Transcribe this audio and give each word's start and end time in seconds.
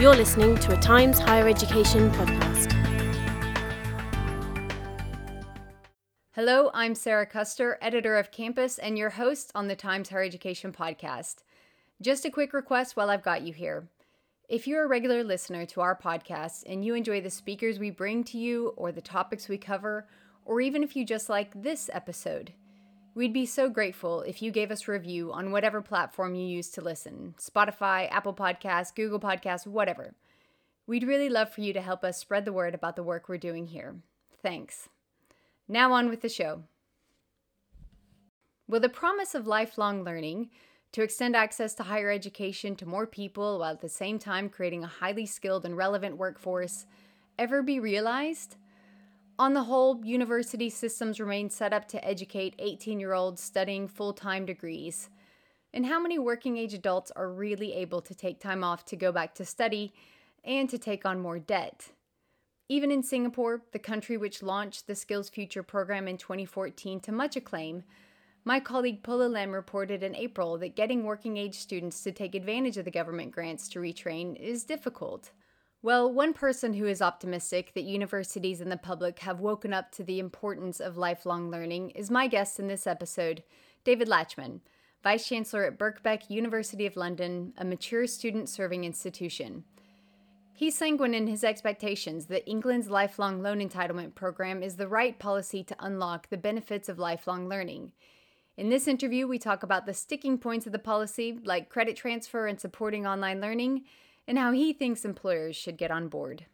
You're 0.00 0.16
listening 0.16 0.56
to 0.60 0.72
a 0.72 0.80
Times 0.80 1.18
Higher 1.18 1.46
Education 1.46 2.10
podcast. 2.12 2.72
Hello, 6.30 6.70
I'm 6.72 6.94
Sara 6.94 7.26
Custer, 7.26 7.76
editor 7.82 8.16
of 8.16 8.30
Campus, 8.30 8.78
and 8.78 8.96
your 8.96 9.10
host 9.10 9.52
on 9.54 9.68
the 9.68 9.76
Times 9.76 10.08
Higher 10.08 10.22
Education 10.22 10.72
podcast. 10.72 11.42
Just 12.00 12.24
a 12.24 12.30
quick 12.30 12.54
request 12.54 12.96
while 12.96 13.10
I've 13.10 13.22
got 13.22 13.42
you 13.42 13.52
here. 13.52 13.90
If 14.48 14.66
you're 14.66 14.84
a 14.84 14.88
regular 14.88 15.22
listener 15.22 15.66
to 15.66 15.82
our 15.82 15.94
podcast 15.94 16.62
and 16.66 16.82
you 16.82 16.94
enjoy 16.94 17.20
the 17.20 17.28
speakers 17.28 17.78
we 17.78 17.90
bring 17.90 18.24
to 18.24 18.38
you 18.38 18.68
or 18.78 18.92
the 18.92 19.02
topics 19.02 19.50
we 19.50 19.58
cover, 19.58 20.08
or 20.46 20.62
even 20.62 20.82
if 20.82 20.96
you 20.96 21.04
just 21.04 21.28
like 21.28 21.62
this 21.62 21.90
episode, 21.92 22.54
We'd 23.12 23.32
be 23.32 23.46
so 23.46 23.68
grateful 23.68 24.20
if 24.20 24.40
you 24.40 24.52
gave 24.52 24.70
us 24.70 24.86
a 24.86 24.92
review 24.92 25.32
on 25.32 25.50
whatever 25.50 25.82
platform 25.82 26.36
you 26.36 26.46
use 26.46 26.70
to 26.70 26.80
listen 26.80 27.34
Spotify, 27.40 28.08
Apple 28.10 28.34
Podcasts, 28.34 28.94
Google 28.94 29.18
Podcasts, 29.18 29.66
whatever. 29.66 30.14
We'd 30.86 31.02
really 31.02 31.28
love 31.28 31.52
for 31.52 31.60
you 31.60 31.72
to 31.72 31.80
help 31.80 32.04
us 32.04 32.18
spread 32.18 32.44
the 32.44 32.52
word 32.52 32.74
about 32.74 32.94
the 32.94 33.02
work 33.02 33.28
we're 33.28 33.36
doing 33.36 33.66
here. 33.66 33.96
Thanks. 34.42 34.88
Now 35.66 35.92
on 35.92 36.08
with 36.08 36.20
the 36.20 36.28
show. 36.28 36.62
Will 38.68 38.80
the 38.80 38.88
promise 38.88 39.34
of 39.34 39.46
lifelong 39.48 40.04
learning 40.04 40.50
to 40.92 41.02
extend 41.02 41.34
access 41.34 41.74
to 41.74 41.82
higher 41.82 42.10
education 42.10 42.76
to 42.76 42.86
more 42.86 43.06
people 43.06 43.58
while 43.58 43.72
at 43.72 43.80
the 43.80 43.88
same 43.88 44.20
time 44.20 44.48
creating 44.48 44.84
a 44.84 44.88
highly 44.88 45.26
skilled 45.26 45.64
and 45.64 45.76
relevant 45.76 46.16
workforce 46.16 46.86
ever 47.38 47.62
be 47.62 47.80
realized? 47.80 48.56
On 49.40 49.54
the 49.54 49.62
whole, 49.62 50.04
university 50.04 50.68
systems 50.68 51.18
remain 51.18 51.48
set 51.48 51.72
up 51.72 51.88
to 51.88 52.04
educate 52.06 52.54
18 52.58 53.00
year 53.00 53.14
olds 53.14 53.40
studying 53.40 53.88
full 53.88 54.12
time 54.12 54.44
degrees. 54.44 55.08
And 55.72 55.86
how 55.86 55.98
many 55.98 56.18
working 56.18 56.58
age 56.58 56.74
adults 56.74 57.10
are 57.16 57.32
really 57.32 57.72
able 57.72 58.02
to 58.02 58.14
take 58.14 58.38
time 58.38 58.62
off 58.62 58.84
to 58.84 58.96
go 58.96 59.12
back 59.12 59.34
to 59.36 59.46
study 59.46 59.94
and 60.44 60.68
to 60.68 60.76
take 60.76 61.06
on 61.06 61.22
more 61.22 61.38
debt? 61.38 61.88
Even 62.68 62.90
in 62.90 63.02
Singapore, 63.02 63.62
the 63.72 63.78
country 63.78 64.18
which 64.18 64.42
launched 64.42 64.86
the 64.86 64.94
Skills 64.94 65.30
Future 65.30 65.62
program 65.62 66.06
in 66.06 66.18
2014 66.18 67.00
to 67.00 67.10
much 67.10 67.34
acclaim, 67.34 67.84
my 68.44 68.60
colleague 68.60 69.02
Pola 69.02 69.24
Lem 69.26 69.52
reported 69.52 70.02
in 70.02 70.14
April 70.14 70.58
that 70.58 70.76
getting 70.76 71.02
working 71.02 71.38
age 71.38 71.54
students 71.54 72.02
to 72.02 72.12
take 72.12 72.34
advantage 72.34 72.76
of 72.76 72.84
the 72.84 72.90
government 72.90 73.32
grants 73.32 73.70
to 73.70 73.78
retrain 73.78 74.36
is 74.36 74.64
difficult. 74.64 75.30
Well, 75.82 76.12
one 76.12 76.34
person 76.34 76.74
who 76.74 76.86
is 76.86 77.00
optimistic 77.00 77.72
that 77.72 77.84
universities 77.84 78.60
and 78.60 78.70
the 78.70 78.76
public 78.76 79.20
have 79.20 79.40
woken 79.40 79.72
up 79.72 79.90
to 79.92 80.04
the 80.04 80.18
importance 80.18 80.78
of 80.78 80.98
lifelong 80.98 81.50
learning 81.50 81.90
is 81.90 82.10
my 82.10 82.26
guest 82.26 82.60
in 82.60 82.68
this 82.68 82.86
episode, 82.86 83.42
David 83.82 84.06
Latchman, 84.06 84.60
Vice 85.02 85.26
Chancellor 85.26 85.64
at 85.64 85.78
Birkbeck, 85.78 86.28
University 86.28 86.84
of 86.84 86.96
London, 86.96 87.54
a 87.56 87.64
mature 87.64 88.06
student 88.06 88.50
serving 88.50 88.84
institution. 88.84 89.64
He's 90.52 90.76
sanguine 90.76 91.14
in 91.14 91.26
his 91.26 91.42
expectations 91.42 92.26
that 92.26 92.46
England's 92.46 92.90
lifelong 92.90 93.40
loan 93.40 93.66
entitlement 93.66 94.14
program 94.14 94.62
is 94.62 94.76
the 94.76 94.86
right 94.86 95.18
policy 95.18 95.64
to 95.64 95.76
unlock 95.80 96.28
the 96.28 96.36
benefits 96.36 96.90
of 96.90 96.98
lifelong 96.98 97.48
learning. 97.48 97.92
In 98.58 98.68
this 98.68 98.86
interview, 98.86 99.26
we 99.26 99.38
talk 99.38 99.62
about 99.62 99.86
the 99.86 99.94
sticking 99.94 100.36
points 100.36 100.66
of 100.66 100.72
the 100.72 100.78
policy, 100.78 101.38
like 101.42 101.70
credit 101.70 101.96
transfer 101.96 102.46
and 102.46 102.60
supporting 102.60 103.06
online 103.06 103.40
learning 103.40 103.84
and 104.26 104.38
how 104.38 104.52
he 104.52 104.72
thinks 104.72 105.04
employers 105.04 105.56
should 105.56 105.76
get 105.76 105.90
on 105.90 106.08
board. 106.08 106.46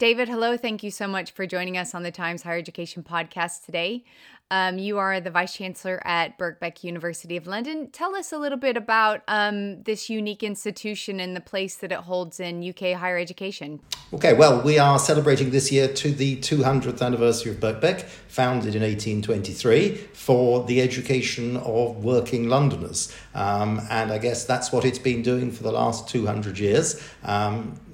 David, 0.00 0.30
hello. 0.30 0.56
Thank 0.56 0.82
you 0.82 0.90
so 0.90 1.06
much 1.06 1.32
for 1.32 1.44
joining 1.44 1.76
us 1.76 1.94
on 1.94 2.02
the 2.02 2.10
Times 2.10 2.40
Higher 2.40 2.56
Education 2.56 3.02
podcast 3.02 3.66
today. 3.66 4.02
Um, 4.50 4.78
you 4.78 4.96
are 4.96 5.20
the 5.20 5.30
Vice 5.30 5.54
Chancellor 5.54 6.00
at 6.06 6.38
Birkbeck 6.38 6.82
University 6.82 7.36
of 7.36 7.46
London. 7.46 7.90
Tell 7.90 8.16
us 8.16 8.32
a 8.32 8.38
little 8.38 8.56
bit 8.56 8.78
about 8.78 9.20
um, 9.28 9.82
this 9.82 10.08
unique 10.08 10.42
institution 10.42 11.20
and 11.20 11.36
the 11.36 11.40
place 11.42 11.76
that 11.76 11.92
it 11.92 11.98
holds 11.98 12.40
in 12.40 12.66
UK 12.66 12.98
higher 12.98 13.18
education. 13.18 13.78
Okay, 14.14 14.32
well, 14.32 14.62
we 14.62 14.78
are 14.78 14.98
celebrating 14.98 15.50
this 15.50 15.70
year 15.70 15.86
to 15.86 16.10
the 16.12 16.36
200th 16.38 17.02
anniversary 17.02 17.52
of 17.52 17.60
Birkbeck, 17.60 18.00
founded 18.00 18.74
in 18.74 18.80
1823 18.80 19.96
for 20.14 20.64
the 20.64 20.80
education 20.80 21.58
of 21.58 22.02
working 22.02 22.48
Londoners. 22.48 23.14
Um, 23.34 23.82
and 23.90 24.10
I 24.10 24.16
guess 24.16 24.46
that's 24.46 24.72
what 24.72 24.86
it's 24.86 24.98
been 24.98 25.20
doing 25.20 25.52
for 25.52 25.62
the 25.62 25.72
last 25.72 26.08
200 26.08 26.58
years. 26.58 27.06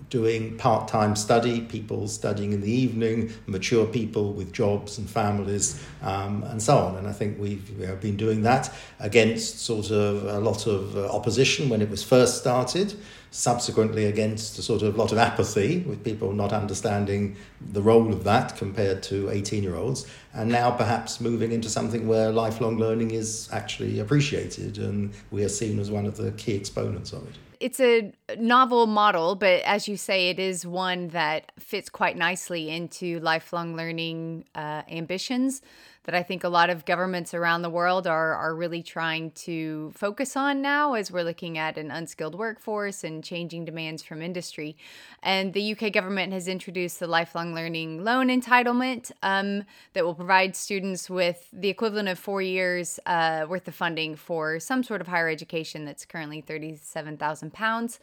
Doing 0.09 0.57
part 0.57 0.87
time 0.87 1.17
study, 1.17 1.63
people 1.63 2.07
studying 2.07 2.53
in 2.53 2.61
the 2.61 2.71
evening, 2.71 3.33
mature 3.47 3.87
people 3.87 4.33
with 4.33 4.53
jobs 4.53 4.99
and 4.99 5.11
families, 5.11 5.83
um, 6.03 6.45
and 6.45 6.63
so 6.63 6.79
on. 6.79 6.97
And 6.97 7.09
I 7.09 7.13
think 7.13 7.41
we've 7.41 7.69
we 7.77 7.87
have 7.87 8.01
been 8.01 8.17
doing 8.17 8.43
that 8.43 8.73
against 9.01 9.61
sort 9.61 9.91
of 9.91 10.25
a 10.25 10.39
lot 10.39 10.69
of 10.69 10.97
uh, 10.97 11.11
opposition 11.11 11.69
when 11.69 11.83
it 11.83 11.91
was 11.91 12.05
first 12.05 12.39
started, 12.39 12.95
subsequently 13.31 14.07
against 14.07 14.59
a 14.59 14.63
sort 14.63 14.83
of 14.83 14.97
lot 14.97 15.13
of 15.13 15.19
apathy 15.19 15.81
with 15.81 16.05
people 16.05 16.33
not 16.33 16.53
understanding 16.53 17.37
the 17.73 17.83
role 17.83 18.13
of 18.13 18.25
that 18.25 18.57
compared 18.57 19.03
to 19.03 19.29
18 19.31 19.63
year 19.63 19.75
olds, 19.75 20.07
and 20.33 20.49
now 20.49 20.71
perhaps 20.71 21.21
moving 21.21 21.53
into 21.53 21.69
something 21.69 22.07
where 22.07 22.31
lifelong 22.31 22.79
learning 22.79 23.11
is 23.11 23.49
actually 23.53 23.99
appreciated 23.99 24.79
and 24.79 25.13
we 25.31 25.43
are 25.43 25.49
seen 25.49 25.79
as 25.79 25.91
one 25.91 26.07
of 26.07 26.17
the 26.17 26.31
key 26.33 26.55
exponents 26.55 27.13
of 27.13 27.27
it 27.29 27.37
it's 27.61 27.81
a 27.81 28.13
novel 28.39 28.87
model, 28.87 29.35
but 29.35 29.63
as 29.63 29.89
you 29.89 29.97
say, 29.97 30.31
it 30.31 30.39
is 30.39 30.67
one 30.67 31.09
that 31.09 31.53
fits 31.59 31.89
quite 31.89 32.17
nicely 32.17 32.71
into 32.71 33.21
lifelong 33.21 33.77
learning 33.77 34.45
uh, 34.55 34.83
ambitions 34.91 35.63
that 36.07 36.15
I 36.15 36.23
think 36.23 36.45
a 36.45 36.49
lot 36.49 36.71
of 36.71 36.85
governments 36.85 37.35
around 37.35 37.63
the 37.63 37.71
world 37.71 38.07
are 38.07 38.35
are 38.35 38.55
really 38.55 38.83
trying 38.83 39.33
to 39.33 39.93
focus 39.95 40.37
on 40.37 40.63
now 40.63 40.95
as 40.95 41.11
we're 41.11 41.25
looking 41.25 41.59
at 41.59 41.77
an 41.77 41.91
unskilled 41.91 42.37
workforce 42.37 43.03
and 43.03 43.23
changing 43.23 43.65
demands 43.65 44.03
from 44.05 44.23
industry. 44.23 44.77
And 45.23 45.53
the 45.53 45.73
UK 45.73 45.93
government 45.93 46.33
has 46.33 46.47
introduced 46.47 47.01
the 47.01 47.09
lifelong 47.09 47.55
learning 47.55 48.05
loan 48.05 48.29
entitlement 48.29 49.11
um, 49.23 49.65
that 49.95 50.05
will 50.05 50.15
provide 50.15 50.55
students 50.55 51.11
with 51.11 51.49
the 51.53 51.69
equivalent 51.69 52.09
of 52.09 52.19
four 52.21 52.41
years 52.41 53.01
uh, 53.07 53.45
worth 53.49 53.67
of 53.67 53.75
funding 53.75 54.15
for 54.15 54.61
some 54.61 54.85
sort 54.85 55.01
of 55.01 55.09
higher 55.09 55.29
education 55.29 55.85
that's 55.85 56.05
currently 56.05 56.41
thirty-seven 56.41 57.17
thousand 57.17 57.53
pounds. 57.53 57.99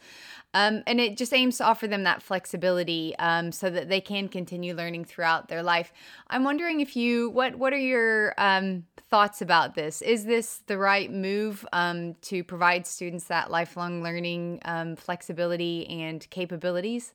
Um, 0.52 0.82
and 0.86 1.00
it 1.00 1.16
just 1.16 1.32
aims 1.32 1.56
to 1.58 1.64
offer 1.64 1.88
them 1.88 2.04
that 2.04 2.22
flexibility 2.22 3.14
um, 3.18 3.50
so 3.50 3.70
that 3.70 3.88
they 3.88 4.00
can 4.00 4.28
continue 4.28 4.74
learning 4.74 5.06
throughout 5.06 5.48
their 5.48 5.62
life. 5.62 5.92
I'm 6.28 6.44
wondering 6.44 6.80
if 6.80 6.94
you 6.94 7.30
what 7.30 7.56
what 7.56 7.72
are 7.72 7.78
your 7.78 7.93
um, 8.36 8.84
thoughts 9.10 9.40
about 9.40 9.74
this? 9.74 10.02
Is 10.02 10.24
this 10.24 10.62
the 10.66 10.78
right 10.78 11.10
move 11.12 11.64
um, 11.72 12.14
to 12.22 12.42
provide 12.42 12.86
students 12.86 13.26
that 13.26 13.50
lifelong 13.50 14.02
learning 14.02 14.60
um, 14.64 14.96
flexibility 14.96 15.86
and 15.88 16.28
capabilities? 16.30 17.12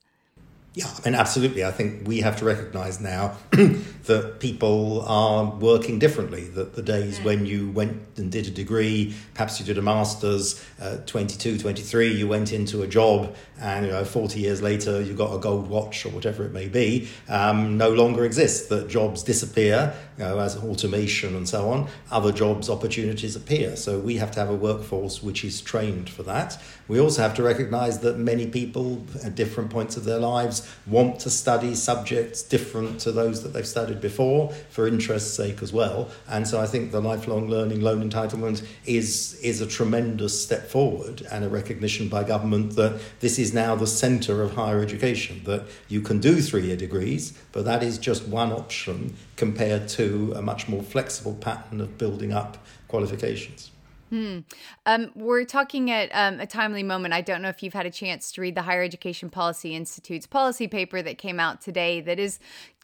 Yeah, 0.75 0.85
I 0.85 1.09
mean, 1.09 1.19
absolutely. 1.19 1.65
I 1.65 1.71
think 1.71 2.07
we 2.07 2.21
have 2.21 2.37
to 2.37 2.45
recognize 2.45 3.01
now 3.01 3.35
that 3.51 4.37
people 4.39 5.01
are 5.07 5.45
working 5.55 5.97
differently. 5.97 6.47
That 6.49 6.75
the 6.75 6.83
days 6.83 7.19
when 7.21 7.47
you 7.47 7.71
went 7.71 8.03
and 8.17 8.31
did 8.31 8.45
a 8.45 8.51
degree, 8.51 9.15
perhaps 9.33 9.59
you 9.59 9.65
did 9.65 9.79
a 9.79 9.81
master's, 9.81 10.63
uh, 10.79 10.97
22, 11.07 11.57
23, 11.57 12.13
you 12.13 12.27
went 12.27 12.53
into 12.53 12.83
a 12.83 12.87
job, 12.87 13.35
and 13.59 13.87
you 13.87 13.91
know, 13.91 14.05
40 14.05 14.39
years 14.39 14.61
later 14.61 15.01
you 15.01 15.15
got 15.15 15.33
a 15.33 15.39
gold 15.39 15.67
watch 15.67 16.05
or 16.05 16.09
whatever 16.09 16.45
it 16.45 16.53
may 16.53 16.67
be, 16.67 17.09
um, 17.27 17.77
no 17.77 17.89
longer 17.89 18.23
exists. 18.23 18.67
That 18.67 18.89
jobs 18.89 19.23
disappear 19.23 19.95
you 20.19 20.25
know, 20.25 20.39
as 20.39 20.57
automation 20.57 21.33
and 21.35 21.47
so 21.47 21.69
on. 21.69 21.87
Other 22.11 22.33
jobs 22.33 22.69
opportunities 22.69 23.37
appear. 23.37 23.77
So 23.77 23.99
we 23.99 24.17
have 24.17 24.31
to 24.31 24.39
have 24.41 24.49
a 24.49 24.55
workforce 24.55 25.23
which 25.23 25.45
is 25.45 25.61
trained 25.61 26.09
for 26.09 26.23
that. 26.23 26.61
We 26.89 26.99
also 26.99 27.21
have 27.21 27.35
to 27.35 27.43
recognize 27.43 27.99
that 27.99 28.17
many 28.17 28.47
people 28.47 29.05
at 29.23 29.35
different 29.35 29.69
points 29.69 29.95
of 29.95 30.03
their 30.03 30.19
lives 30.19 30.69
want 30.85 31.19
to 31.21 31.29
study 31.29 31.73
subjects 31.73 32.43
different 32.43 32.99
to 33.01 33.13
those 33.13 33.43
that 33.43 33.53
they've 33.53 33.65
studied 33.65 34.01
before 34.01 34.51
for 34.69 34.87
interest's 34.87 35.33
sake 35.33 35.63
as 35.63 35.71
well. 35.71 36.09
And 36.27 36.45
so 36.45 36.59
I 36.59 36.65
think 36.65 36.91
the 36.91 36.99
lifelong 36.99 37.47
learning 37.47 37.79
loan 37.79 38.07
entitlement 38.09 38.65
is, 38.85 39.39
is 39.41 39.61
a 39.61 39.67
tremendous 39.67 40.43
step 40.43 40.67
forward 40.67 41.25
and 41.31 41.45
a 41.45 41.49
recognition 41.49 42.09
by 42.09 42.25
government 42.25 42.75
that 42.75 42.99
this 43.21 43.39
is 43.39 43.53
now 43.53 43.75
the 43.75 43.87
centre 43.87 44.41
of 44.41 44.55
higher 44.55 44.81
education, 44.81 45.41
that 45.45 45.63
you 45.87 46.01
can 46.01 46.19
do 46.19 46.41
three 46.41 46.65
year 46.67 46.75
degrees, 46.75 47.37
but 47.53 47.63
that 47.63 47.83
is 47.83 47.97
just 47.97 48.27
one 48.27 48.51
option 48.51 49.15
compared 49.37 49.87
to 49.87 50.08
a 50.35 50.41
much 50.41 50.67
more 50.67 50.83
flexible 50.83 51.35
pattern 51.35 51.81
of 51.81 51.97
building 51.97 52.33
up 52.33 52.57
qualifications. 52.87 53.71
Hmm. 54.09 54.39
Um, 54.87 55.11
we're 55.15 55.45
talking 55.45 55.91
at 55.91 56.09
um, 56.13 56.39
a 56.39 56.47
timely 56.47 56.81
moment. 56.81 57.13
I 57.13 57.21
don't 57.21 57.43
know 57.43 57.49
if 57.49 57.61
you've 57.61 57.73
had 57.73 57.85
a 57.85 57.91
chance 57.91 58.31
to 58.33 58.41
read 58.41 58.55
the 58.55 58.63
Higher 58.63 58.81
Education 58.81 59.29
Policy 59.29 59.75
Institute's 59.75 60.25
policy 60.25 60.67
paper 60.67 61.01
that 61.03 61.19
came 61.19 61.39
out 61.39 61.61
today 61.61 62.01
that 62.01 62.19
is 62.19 62.39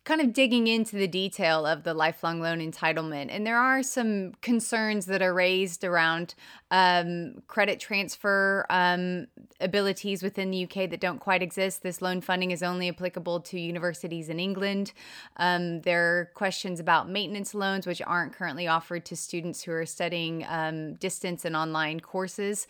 kind 0.05 0.21
of 0.21 0.33
digging 0.33 0.67
into 0.67 0.95
the 0.95 1.07
detail 1.07 1.65
of 1.65 1.83
the 1.83 1.93
lifelong 1.93 2.39
loan 2.39 2.59
entitlement. 2.59 3.27
And 3.31 3.45
there 3.45 3.57
are 3.57 3.81
some 3.81 4.33
concerns 4.41 5.07
that 5.07 5.23
are 5.23 5.33
raised 5.33 5.83
around 5.83 6.35
um, 6.69 7.41
credit 7.47 7.79
transfer 7.79 8.67
um, 8.69 9.25
abilities 9.59 10.21
within 10.21 10.51
the 10.51 10.63
UK 10.65 10.91
that 10.91 10.99
don't 10.99 11.19
quite 11.19 11.41
exist. 11.41 11.81
This 11.81 12.03
loan 12.03 12.21
funding 12.21 12.51
is 12.51 12.61
only 12.61 12.87
applicable 12.87 13.39
to 13.41 13.59
universities 13.59 14.29
in 14.29 14.39
England. 14.39 14.93
Um, 15.37 15.81
there 15.81 16.19
are 16.19 16.31
questions 16.35 16.79
about 16.79 17.09
maintenance 17.09 17.55
loans, 17.55 17.87
which 17.87 18.01
aren't 18.03 18.33
currently 18.33 18.67
offered 18.67 19.05
to 19.05 19.15
students 19.15 19.63
who 19.63 19.71
are 19.71 19.87
studying 19.87 20.45
um, 20.47 20.93
distance 20.95 21.45
and 21.45 21.55
online 21.55 21.99
courses. 21.99 22.67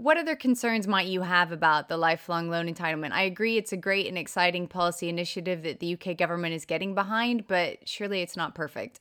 What 0.00 0.16
other 0.16 0.34
concerns 0.34 0.88
might 0.88 1.08
you 1.08 1.20
have 1.20 1.52
about 1.52 1.90
the 1.90 1.98
lifelong 1.98 2.48
loan 2.48 2.74
entitlement? 2.74 3.12
I 3.12 3.24
agree 3.24 3.58
it's 3.58 3.70
a 3.70 3.76
great 3.76 4.06
and 4.06 4.16
exciting 4.16 4.66
policy 4.66 5.10
initiative 5.10 5.62
that 5.64 5.80
the 5.80 5.92
UK 5.92 6.16
government 6.16 6.54
is 6.54 6.64
getting 6.64 6.94
behind, 6.94 7.46
but 7.46 7.86
surely 7.86 8.22
it's 8.22 8.34
not 8.34 8.54
perfect. 8.54 8.98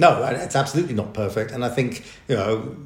No, 0.00 0.24
it's 0.24 0.56
absolutely 0.56 0.94
not 0.94 1.14
perfect. 1.14 1.52
And 1.52 1.64
I 1.64 1.68
think, 1.68 2.04
you 2.26 2.34
know, 2.34 2.76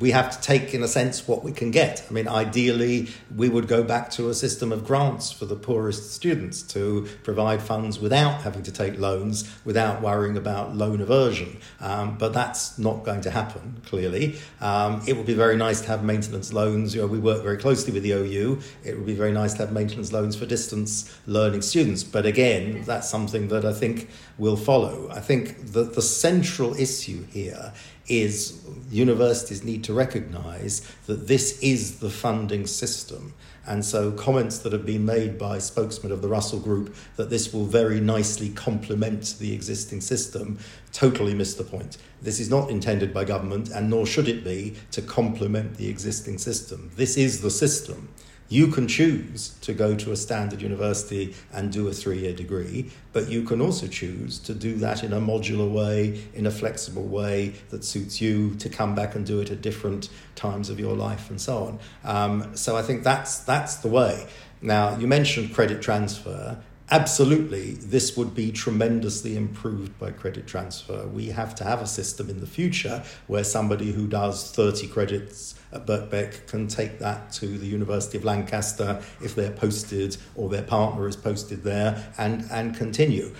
we 0.00 0.10
have 0.10 0.30
to 0.30 0.40
take, 0.40 0.74
in 0.74 0.82
a 0.82 0.88
sense, 0.88 1.28
what 1.28 1.44
we 1.44 1.52
can 1.52 1.70
get. 1.70 2.04
I 2.08 2.12
mean, 2.12 2.26
ideally, 2.26 3.08
we 3.34 3.48
would 3.48 3.68
go 3.68 3.82
back 3.82 4.10
to 4.12 4.28
a 4.28 4.34
system 4.34 4.72
of 4.72 4.84
grants 4.84 5.30
for 5.30 5.46
the 5.46 5.54
poorest 5.54 6.12
students 6.12 6.62
to 6.74 7.06
provide 7.22 7.62
funds 7.62 8.00
without 8.00 8.42
having 8.42 8.62
to 8.64 8.72
take 8.72 8.98
loans, 8.98 9.50
without 9.64 10.02
worrying 10.02 10.36
about 10.36 10.74
loan 10.74 11.00
aversion. 11.00 11.58
Um, 11.80 12.18
but 12.18 12.32
that's 12.32 12.78
not 12.78 13.04
going 13.04 13.20
to 13.22 13.30
happen, 13.30 13.80
clearly. 13.86 14.38
Um, 14.60 15.02
it 15.06 15.16
would 15.16 15.26
be 15.26 15.34
very 15.34 15.56
nice 15.56 15.80
to 15.82 15.88
have 15.88 16.02
maintenance 16.02 16.52
loans. 16.52 16.94
You 16.94 17.02
know, 17.02 17.06
we 17.06 17.18
work 17.18 17.42
very 17.42 17.58
closely 17.58 17.92
with 17.92 18.02
the 18.02 18.12
OU. 18.12 18.60
It 18.84 18.96
would 18.96 19.06
be 19.06 19.14
very 19.14 19.32
nice 19.32 19.54
to 19.54 19.60
have 19.60 19.72
maintenance 19.72 20.12
loans 20.12 20.34
for 20.34 20.46
distance 20.46 21.16
learning 21.26 21.62
students. 21.62 22.02
But 22.02 22.26
again, 22.26 22.82
that's 22.84 23.08
something 23.08 23.48
that 23.48 23.64
I 23.64 23.72
think 23.72 24.08
will 24.38 24.56
follow. 24.56 25.08
I 25.10 25.20
think 25.20 25.72
that 25.72 25.94
the 25.94 26.02
central 26.02 26.74
issue 26.74 27.24
here 27.26 27.72
is 28.06 28.60
universities 28.90 29.64
need 29.64 29.82
to 29.84 29.94
recognize 29.94 30.80
that 31.06 31.26
this 31.26 31.58
is 31.60 31.98
the 31.98 32.10
funding 32.10 32.66
system. 32.66 33.34
And 33.66 33.82
so, 33.82 34.12
comments 34.12 34.58
that 34.58 34.74
have 34.74 34.84
been 34.84 35.06
made 35.06 35.38
by 35.38 35.58
spokesmen 35.58 36.12
of 36.12 36.20
the 36.20 36.28
Russell 36.28 36.60
Group 36.60 36.94
that 37.16 37.30
this 37.30 37.52
will 37.52 37.64
very 37.64 37.98
nicely 37.98 38.50
complement 38.50 39.36
the 39.38 39.54
existing 39.54 40.02
system 40.02 40.58
totally 40.92 41.34
miss 41.34 41.54
the 41.54 41.64
point. 41.64 41.96
This 42.20 42.40
is 42.40 42.50
not 42.50 42.70
intended 42.70 43.14
by 43.14 43.24
government, 43.24 43.70
and 43.70 43.88
nor 43.88 44.04
should 44.04 44.28
it 44.28 44.44
be, 44.44 44.76
to 44.90 45.00
complement 45.00 45.76
the 45.76 45.88
existing 45.88 46.38
system. 46.38 46.90
This 46.96 47.16
is 47.16 47.40
the 47.40 47.50
system. 47.50 48.08
You 48.48 48.68
can 48.68 48.86
choose 48.86 49.56
to 49.62 49.72
go 49.72 49.96
to 49.96 50.12
a 50.12 50.16
standard 50.16 50.60
university 50.60 51.34
and 51.52 51.72
do 51.72 51.88
a 51.88 51.92
three 51.92 52.18
year 52.18 52.34
degree, 52.34 52.90
but 53.12 53.28
you 53.28 53.42
can 53.42 53.60
also 53.60 53.86
choose 53.86 54.38
to 54.40 54.54
do 54.54 54.76
that 54.76 55.02
in 55.02 55.12
a 55.12 55.20
modular 55.20 55.70
way, 55.70 56.22
in 56.34 56.46
a 56.46 56.50
flexible 56.50 57.04
way 57.04 57.54
that 57.70 57.84
suits 57.84 58.20
you 58.20 58.54
to 58.56 58.68
come 58.68 58.94
back 58.94 59.14
and 59.14 59.24
do 59.24 59.40
it 59.40 59.50
at 59.50 59.62
different 59.62 60.08
times 60.34 60.68
of 60.68 60.78
your 60.78 60.94
life 60.94 61.30
and 61.30 61.40
so 61.40 61.64
on. 61.64 61.78
Um, 62.04 62.56
so 62.56 62.76
I 62.76 62.82
think 62.82 63.02
that's, 63.02 63.38
that's 63.38 63.76
the 63.76 63.88
way. 63.88 64.26
Now, 64.60 64.96
you 64.98 65.06
mentioned 65.06 65.54
credit 65.54 65.82
transfer. 65.82 66.58
Absolutely, 66.90 67.72
this 67.72 68.14
would 68.14 68.34
be 68.34 68.52
tremendously 68.52 69.38
improved 69.38 69.98
by 69.98 70.10
credit 70.10 70.46
transfer. 70.46 71.06
We 71.06 71.28
have 71.28 71.54
to 71.56 71.64
have 71.64 71.80
a 71.80 71.86
system 71.86 72.28
in 72.28 72.40
the 72.40 72.46
future 72.46 73.02
where 73.26 73.42
somebody 73.42 73.90
who 73.92 74.06
does 74.06 74.52
30 74.52 74.88
credits 74.88 75.54
at 75.72 75.86
Birkbeck 75.86 76.46
can 76.46 76.68
take 76.68 76.98
that 76.98 77.32
to 77.32 77.56
the 77.56 77.66
University 77.66 78.18
of 78.18 78.24
Lancaster 78.24 79.02
if 79.22 79.34
they're 79.34 79.50
posted 79.50 80.18
or 80.34 80.50
their 80.50 80.62
partner 80.62 81.08
is 81.08 81.16
posted 81.16 81.64
there 81.64 82.12
and, 82.18 82.46
and 82.50 82.76
continue 82.76 83.34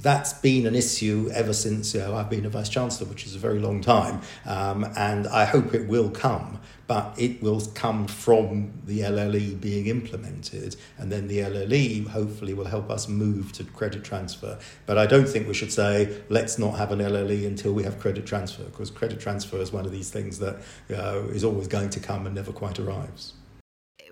that's 0.00 0.32
been 0.32 0.66
an 0.66 0.74
issue 0.74 1.30
ever 1.32 1.52
since 1.52 1.94
you 1.94 2.00
know, 2.00 2.14
I've 2.14 2.30
been 2.30 2.46
a 2.46 2.48
vice 2.48 2.68
chancellor, 2.68 3.08
which 3.08 3.26
is 3.26 3.34
a 3.34 3.38
very 3.38 3.58
long 3.58 3.80
time, 3.80 4.20
um, 4.46 4.84
and 4.96 5.26
I 5.26 5.44
hope 5.44 5.74
it 5.74 5.88
will 5.88 6.10
come. 6.10 6.60
But 6.86 7.16
it 7.18 7.42
will 7.42 7.60
come 7.74 8.06
from 8.06 8.72
the 8.86 9.00
LLE 9.00 9.60
being 9.60 9.88
implemented, 9.88 10.76
and 10.96 11.12
then 11.12 11.28
the 11.28 11.40
LLE 11.40 12.08
hopefully 12.08 12.54
will 12.54 12.64
help 12.64 12.90
us 12.90 13.08
move 13.08 13.52
to 13.52 13.64
credit 13.64 14.04
transfer. 14.04 14.58
But 14.86 14.96
I 14.96 15.04
don't 15.04 15.28
think 15.28 15.46
we 15.46 15.52
should 15.52 15.72
say 15.72 16.22
let's 16.30 16.58
not 16.58 16.78
have 16.78 16.90
an 16.90 17.00
LLE 17.00 17.46
until 17.46 17.74
we 17.74 17.82
have 17.82 17.98
credit 17.98 18.24
transfer, 18.24 18.64
because 18.64 18.90
credit 18.90 19.20
transfer 19.20 19.58
is 19.58 19.70
one 19.70 19.84
of 19.84 19.92
these 19.92 20.08
things 20.10 20.38
that 20.38 20.56
you 20.88 20.96
know, 20.96 21.28
is 21.30 21.44
always 21.44 21.68
going 21.68 21.90
to 21.90 22.00
come 22.00 22.24
and 22.24 22.34
never 22.34 22.52
quite 22.52 22.78
arrives 22.78 23.34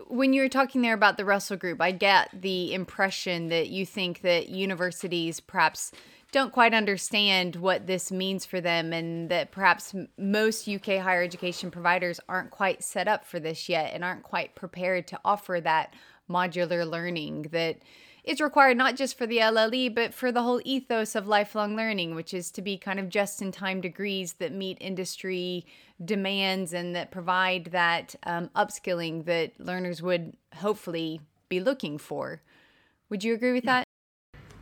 when 0.08 0.32
you 0.32 0.42
were 0.42 0.48
talking 0.48 0.82
there 0.82 0.94
about 0.94 1.16
the 1.16 1.24
Russell 1.24 1.56
Group, 1.56 1.80
I 1.80 1.90
get 1.92 2.30
the 2.32 2.72
impression 2.72 3.48
that 3.48 3.68
you 3.68 3.84
think 3.86 4.20
that 4.20 4.48
universities 4.48 5.40
perhaps 5.40 5.92
don't 6.32 6.52
quite 6.52 6.74
understand 6.74 7.56
what 7.56 7.86
this 7.86 8.10
means 8.10 8.44
for 8.44 8.60
them 8.60 8.92
and 8.92 9.30
that 9.30 9.52
perhaps 9.52 9.94
most 10.18 10.68
UK 10.68 10.98
higher 10.98 11.22
education 11.22 11.70
providers 11.70 12.20
aren't 12.28 12.50
quite 12.50 12.82
set 12.82 13.08
up 13.08 13.24
for 13.24 13.40
this 13.40 13.68
yet 13.68 13.92
and 13.94 14.04
aren't 14.04 14.22
quite 14.22 14.54
prepared 14.54 15.06
to 15.06 15.20
offer 15.24 15.60
that 15.62 15.94
modular 16.28 16.88
learning 16.88 17.42
that 17.52 17.78
is 18.26 18.40
required 18.40 18.76
not 18.76 18.96
just 18.96 19.16
for 19.16 19.26
the 19.26 19.38
LLE, 19.38 19.94
but 19.94 20.12
for 20.12 20.32
the 20.32 20.42
whole 20.42 20.60
ethos 20.64 21.14
of 21.14 21.28
lifelong 21.28 21.76
learning, 21.76 22.16
which 22.16 22.34
is 22.34 22.50
to 22.50 22.60
be 22.60 22.76
kind 22.76 22.98
of 22.98 23.08
just 23.08 23.40
in 23.40 23.52
time 23.52 23.80
degrees 23.80 24.34
that 24.34 24.52
meet 24.52 24.76
industry 24.80 25.64
demands 26.04 26.72
and 26.72 26.94
that 26.96 27.12
provide 27.12 27.66
that 27.66 28.16
um, 28.24 28.50
upskilling 28.56 29.24
that 29.24 29.58
learners 29.60 30.02
would 30.02 30.36
hopefully 30.56 31.20
be 31.48 31.60
looking 31.60 31.98
for. 31.98 32.42
Would 33.08 33.22
you 33.22 33.32
agree 33.32 33.52
with 33.52 33.64
that? 33.64 33.84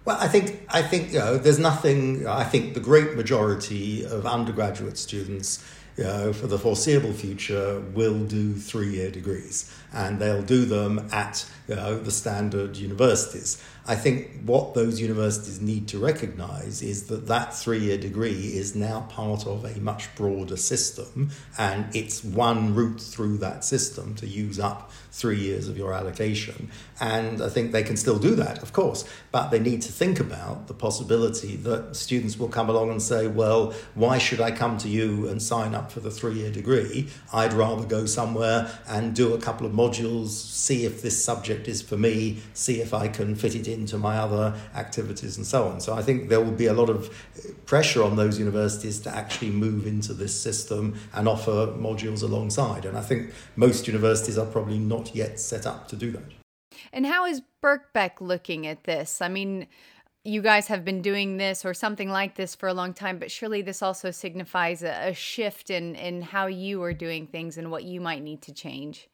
Well, 0.05 0.19
I 0.21 0.29
think 0.29 0.67
I 0.69 0.83
think 0.83 1.15
you 1.15 1.19
know, 1.19 1.39
there's 1.39 1.59
nothing. 1.59 2.27
I 2.27 2.45
think 2.45 2.75
the 2.75 2.81
great 2.81 3.15
majority 3.17 4.05
of 4.05 4.27
undergraduate 4.27 4.99
students 4.99 5.65
you 5.97 6.05
know, 6.05 6.33
for 6.33 6.47
the 6.47 6.59
foreseeable 6.59 7.13
future 7.13 7.81
will 7.95 8.25
do 8.25 8.53
three-year 8.55 9.11
degrees 9.11 9.73
and 9.95 10.19
they'll 10.19 10.43
do 10.43 10.65
them 10.65 11.09
at 11.13 11.49
you 11.69 11.77
know, 11.77 11.99
the 11.99 12.11
standard 12.11 12.77
universities. 12.77 13.63
I 13.87 13.97
think 13.97 14.43
what 14.45 14.75
those 14.75 15.01
universities 15.01 15.61
need 15.61 15.89
to 15.89 15.99
recognize 15.99 16.83
is 16.83 17.05
that 17.09 17.27
that 17.27 17.55
three 17.55 17.81
year 17.81 17.99
degree 17.99 18.55
is 18.55 18.75
now 18.75 19.01
part 19.11 19.47
of 19.47 19.65
a 19.65 19.79
much 19.81 20.15
broader 20.15 20.57
system, 20.57 21.31
and 21.59 21.95
it's 21.95 22.25
one 22.25 22.75
route 22.75 23.01
through 23.01 23.39
that 23.39 23.65
system 23.65 24.15
to 24.17 24.27
use 24.27 24.59
up 24.59 24.91
three 25.13 25.39
years 25.39 25.69
of 25.69 25.77
your 25.79 25.93
allocation. 25.93 26.71
And 27.01 27.41
I 27.41 27.49
think 27.49 27.73
they 27.73 27.83
can 27.83 27.97
still 27.97 28.19
do 28.19 28.35
that, 28.35 28.63
of 28.63 28.73
course, 28.73 29.05
but 29.31 29.51
they 29.51 29.61
need 29.61 29.83
to 29.83 29.93
think 29.93 30.19
about 30.19 30.67
the 30.67 30.75
possibility 30.75 31.57
that 31.57 31.95
students 31.95 32.39
will 32.39 32.49
come 32.49 32.69
along 32.69 32.91
and 32.91 33.01
say, 33.01 33.27
well, 33.27 33.75
why 33.95 34.19
should 34.19 34.41
I 34.41 34.51
come 34.51 34.77
to 34.79 34.89
you 34.89 35.29
and 35.29 35.41
sign 35.41 35.75
up 35.75 35.93
for 35.93 36.01
the 36.01 36.11
three 36.11 36.35
year 36.35 36.51
degree? 36.51 37.09
I'd 37.33 37.53
rather 37.53 37.87
go 37.87 38.07
somewhere 38.07 38.71
and 38.89 39.15
do 39.15 39.35
a 39.35 39.39
couple 39.39 39.67
of 39.67 39.73
modules, 39.73 39.84
see 39.93 40.85
if 40.85 41.03
this 41.03 41.23
subject 41.25 41.69
is 41.69 41.83
for 41.83 41.97
me, 41.97 42.39
see 42.53 42.81
if 42.81 42.95
I 42.95 43.09
can 43.09 43.35
fit 43.35 43.55
it 43.55 43.69
into 43.69 43.99
my 43.99 44.17
other 44.17 44.55
activities 44.75 45.37
and 45.37 45.47
so 45.47 45.69
on. 45.69 45.81
So 45.81 45.95
I 45.95 46.03
think 46.03 46.29
there 46.29 46.41
will 46.41 46.53
be 46.53 46.67
a 46.67 46.73
lot 46.73 46.91
of 46.91 47.11
pressure 47.67 48.03
on 48.03 48.17
those 48.17 48.39
universities 48.39 49.01
to 49.01 49.15
actually 49.15 49.51
move 49.51 49.87
into 49.87 50.15
this 50.15 50.39
system 50.39 50.99
and 51.13 51.29
offer 51.29 51.75
modules 51.79 52.23
alongside. 52.23 52.85
And 52.85 52.97
I 52.97 53.03
think 53.03 53.33
most 53.57 53.87
universities 53.87 54.39
are 54.39 54.47
probably 54.47 54.79
not 54.79 55.15
yet 55.15 55.41
set 55.41 55.67
up 55.67 55.89
to 55.89 55.97
do 55.97 56.11
that. 56.13 56.25
And 56.93 57.07
how 57.07 57.27
is 57.27 57.43
Birkbeck 57.63 58.21
looking 58.21 58.67
at 58.67 58.85
this? 58.85 59.21
I 59.21 59.29
mean, 59.29 59.67
you 60.25 60.41
guys 60.41 60.69
have 60.69 60.85
been 60.85 61.03
doing 61.03 61.37
this 61.37 61.65
or 61.65 61.75
something 61.75 62.09
like 62.09 62.35
this 62.35 62.55
for 62.55 62.69
a 62.69 62.75
long 62.75 62.95
time, 62.95 63.19
but 63.19 63.31
surely 63.31 63.61
this 63.61 63.83
also 63.83 64.11
signifies 64.11 64.83
a, 64.83 65.09
a 65.09 65.15
shift 65.15 65.71
in, 65.71 65.95
in 65.97 66.23
how 66.23 66.47
you 66.47 66.83
are 66.83 66.95
doing 66.95 67.27
things 67.27 67.59
and 67.59 67.71
what 67.71 67.85
you 67.85 68.01
might 68.01 68.23
need 68.23 68.41
to 68.43 68.53
change. 68.53 69.09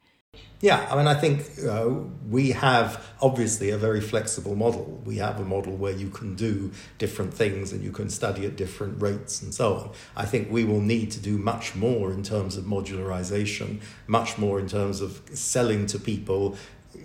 Yeah, 0.61 0.87
I 0.91 0.95
mean, 0.95 1.07
I 1.07 1.15
think 1.15 1.47
uh, 1.67 1.89
we 2.29 2.51
have 2.51 3.03
obviously 3.19 3.71
a 3.71 3.77
very 3.77 3.99
flexible 3.99 4.55
model. 4.55 5.01
We 5.05 5.17
have 5.17 5.39
a 5.39 5.43
model 5.43 5.75
where 5.75 5.91
you 5.91 6.09
can 6.09 6.35
do 6.35 6.71
different 6.99 7.33
things 7.33 7.73
and 7.73 7.83
you 7.83 7.91
can 7.91 8.11
study 8.11 8.45
at 8.45 8.57
different 8.57 9.01
rates 9.01 9.41
and 9.41 9.53
so 9.53 9.73
on. 9.73 9.89
I 10.15 10.25
think 10.25 10.51
we 10.51 10.63
will 10.63 10.79
need 10.79 11.09
to 11.11 11.19
do 11.19 11.39
much 11.39 11.75
more 11.75 12.13
in 12.13 12.21
terms 12.21 12.57
of 12.57 12.65
modularization, 12.65 13.81
much 14.05 14.37
more 14.37 14.59
in 14.59 14.67
terms 14.67 15.01
of 15.01 15.21
selling 15.33 15.87
to 15.87 15.99
people 15.99 16.55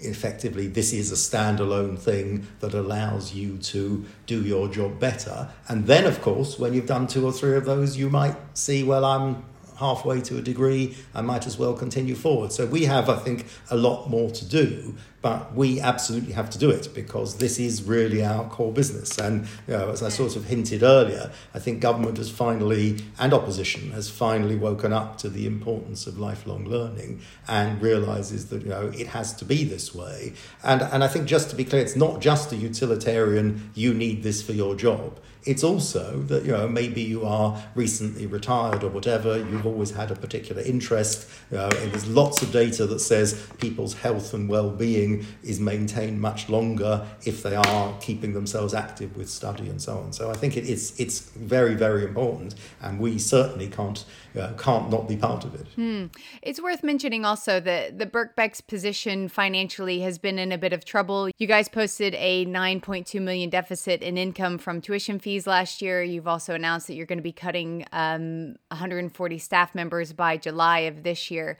effectively 0.01 0.67
this 0.67 0.93
is 0.93 1.13
a 1.13 1.15
standalone 1.15 1.97
thing 1.97 2.45
that 2.59 2.75
allows 2.75 3.33
you 3.33 3.57
to 3.59 4.05
do 4.27 4.43
your 4.43 4.67
job 4.67 4.99
better 4.99 5.49
and 5.69 5.87
then 5.87 6.05
of 6.05 6.21
course 6.21 6.59
when 6.59 6.75
you've 6.75 6.89
done 6.89 7.07
two 7.07 7.25
or 7.25 7.31
three 7.31 7.55
of 7.55 7.65
those 7.65 7.97
you 7.97 8.11
might 8.11 8.35
see 8.53 8.83
well 8.83 9.05
i'm 9.05 9.45
halfway 9.79 10.21
to 10.23 10.39
a 10.39 10.43
degree, 10.43 10.97
I 11.15 11.23
might 11.23 11.47
as 11.47 11.59
well 11.59 11.75
continue 11.75 12.15
forward. 12.15 12.53
So 12.53 12.67
we 12.67 12.85
have, 12.85 13.09
I 13.09 13.17
think, 13.17 13.47
a 13.71 13.77
lot 13.77 14.09
more 14.09 14.31
to 14.31 14.45
do, 14.45 14.97
but 15.27 15.53
we 15.57 15.81
absolutely 15.81 16.33
have 16.35 16.49
to 16.49 16.57
do 16.57 16.71
it 16.71 16.89
because 16.95 17.39
this 17.39 17.59
is 17.59 17.83
really 17.83 18.25
our 18.25 18.49
core 18.49 18.73
business. 18.73 19.19
And 19.19 19.49
you 19.67 19.77
know, 19.77 19.91
as 19.91 20.01
I 20.01 20.09
sort 20.09 20.37
of 20.37 20.45
hinted 20.45 20.85
earlier, 20.85 21.33
I 21.53 21.59
think 21.59 21.81
government 21.81 22.19
has 22.19 22.31
finally, 22.31 22.99
and 23.19 23.35
opposition 23.35 23.91
has 23.91 24.09
finally 24.09 24.55
woken 24.55 24.93
up 24.93 25.19
to 25.19 25.29
the 25.29 25.45
importance 25.45 26.07
of 26.07 26.17
lifelong 26.17 26.67
learning 26.67 27.23
and 27.49 27.83
realizes 27.83 28.51
that 28.51 28.63
you 28.63 28.69
know 28.69 28.87
it 28.95 29.09
has 29.09 29.35
to 29.41 29.45
be 29.45 29.65
this 29.65 29.93
way. 29.93 30.35
And 30.63 30.81
and 30.81 31.03
I 31.03 31.09
think 31.09 31.27
just 31.27 31.51
to 31.51 31.57
be 31.57 31.65
clear, 31.65 31.83
it's 31.83 31.97
not 31.97 32.21
just 32.21 32.53
a 32.53 32.57
utilitarian. 32.57 33.73
You 33.75 33.95
need 33.95 34.23
this 34.23 34.43
for 34.43 34.53
your 34.53 34.77
job. 34.77 35.19
It's 35.47 35.63
also 35.63 36.23
that 36.23 36.45
you 36.45 36.51
know 36.51 36.69
maybe 36.69 37.03
you 37.03 37.25
are 37.25 37.63
recently 37.77 38.27
retired 38.27 38.83
or 38.83 38.91
whatever. 38.91 39.39
You've 39.39 39.65
always 39.65 39.93
had 39.93 40.11
a 40.11 40.17
particular 40.17 40.61
interest. 40.61 41.29
Uh, 41.53 41.71
there's 41.71 42.09
lots 42.09 42.43
of 42.43 42.51
data 42.51 42.85
that 42.87 42.99
says 42.99 43.49
people's 43.59 43.95
health 43.95 44.35
and 44.35 44.49
well-being 44.49 45.16
is 45.43 45.61
maintained 45.61 46.21
much 46.21 46.49
longer 46.49 47.07
if 47.25 47.43
they 47.43 47.57
are 47.57 47.95
keeping 48.01 48.35
themselves 48.35 48.75
active 48.75 49.17
with 49.17 49.29
study 49.29 49.69
and 49.69 49.81
so 49.81 49.99
on. 49.99 50.13
So 50.13 50.31
I 50.31 50.35
think 50.35 50.57
it, 50.57 50.69
it's 50.69 50.99
it's 50.99 51.21
very 51.31 51.75
very 51.75 52.05
important, 52.05 52.55
and 52.81 52.99
we 52.99 53.19
certainly 53.19 53.69
can't 53.69 54.05
uh, 54.39 54.53
can't 54.59 54.91
not 54.91 55.09
be 55.09 55.17
part 55.17 55.45
of 55.45 55.55
it. 55.55 55.67
Hmm. 55.75 56.07
It's 56.43 56.61
worth 56.61 56.83
mentioning 56.83 57.25
also 57.25 57.61
that 57.61 57.99
the 57.99 58.07
Birkbeck's 58.07 58.61
position 58.61 59.29
financially 59.29 60.01
has 60.01 60.19
been 60.19 60.39
in 60.39 60.53
a 60.53 60.59
bit 60.59 60.73
of 60.73 60.85
trouble. 60.85 61.31
You 61.39 61.47
guys 61.47 61.69
posted 61.69 62.15
a 62.15 62.47
9.2 62.47 63.21
million 63.21 63.51
deficit 63.51 64.03
in 64.03 64.17
income 64.17 64.59
from 64.59 64.81
tuition 64.81 65.19
fees 65.19 65.47
last 65.47 65.83
year. 65.83 66.03
You've 66.03 66.29
also 66.29 66.55
announced 66.55 66.87
that 66.87 66.95
you're 66.95 67.07
going 67.07 67.19
to 67.19 67.23
be 67.23 67.33
cutting 67.33 67.85
um, 67.93 68.57
140 68.69 69.39
staff 69.39 69.75
members 69.75 70.13
by 70.13 70.37
July 70.37 70.81
of 70.81 71.03
this 71.03 71.31
year. 71.31 71.59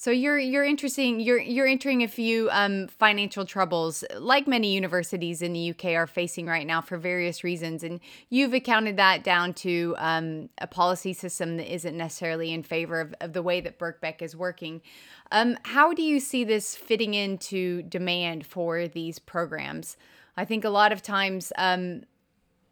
So 0.00 0.12
you're 0.12 0.38
you're 0.38 0.64
interesting 0.64 1.18
you're 1.18 1.40
you're 1.40 1.66
entering 1.66 2.04
a 2.04 2.08
few 2.08 2.48
um, 2.52 2.86
financial 2.86 3.44
troubles, 3.44 4.04
like 4.16 4.46
many 4.46 4.72
universities 4.72 5.42
in 5.42 5.52
the 5.52 5.70
UK 5.70 5.86
are 5.86 6.06
facing 6.06 6.46
right 6.46 6.64
now 6.64 6.80
for 6.80 6.98
various 6.98 7.42
reasons, 7.42 7.82
and 7.82 7.98
you've 8.30 8.54
accounted 8.54 8.96
that 8.96 9.24
down 9.24 9.54
to 9.54 9.96
um, 9.98 10.50
a 10.58 10.68
policy 10.68 11.12
system 11.12 11.56
that 11.56 11.74
isn't 11.74 11.96
necessarily 11.96 12.52
in 12.52 12.62
favor 12.62 13.00
of, 13.00 13.14
of 13.20 13.32
the 13.32 13.42
way 13.42 13.60
that 13.60 13.80
Birkbeck 13.80 14.22
is 14.22 14.36
working. 14.36 14.82
Um, 15.32 15.58
how 15.64 15.92
do 15.92 16.02
you 16.02 16.20
see 16.20 16.44
this 16.44 16.76
fitting 16.76 17.14
into 17.14 17.82
demand 17.82 18.46
for 18.46 18.86
these 18.86 19.18
programs? 19.18 19.96
I 20.36 20.44
think 20.44 20.64
a 20.64 20.70
lot 20.70 20.92
of 20.92 21.02
times 21.02 21.52
um, 21.58 22.04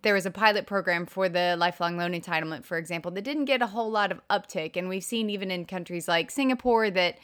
there 0.02 0.14
was 0.14 0.26
a 0.26 0.30
pilot 0.30 0.66
program 0.66 1.06
for 1.06 1.28
the 1.28 1.56
lifelong 1.58 1.96
loan 1.96 2.12
entitlement, 2.12 2.64
for 2.64 2.78
example, 2.78 3.10
that 3.12 3.22
didn't 3.22 3.46
get 3.46 3.62
a 3.62 3.66
whole 3.66 3.90
lot 3.90 4.12
of 4.12 4.20
uptick. 4.28 4.76
And 4.76 4.88
we've 4.88 5.04
seen 5.04 5.30
even 5.30 5.50
in 5.50 5.64
countries 5.64 6.06
like 6.06 6.30
Singapore 6.30 6.90
that, 6.90 7.18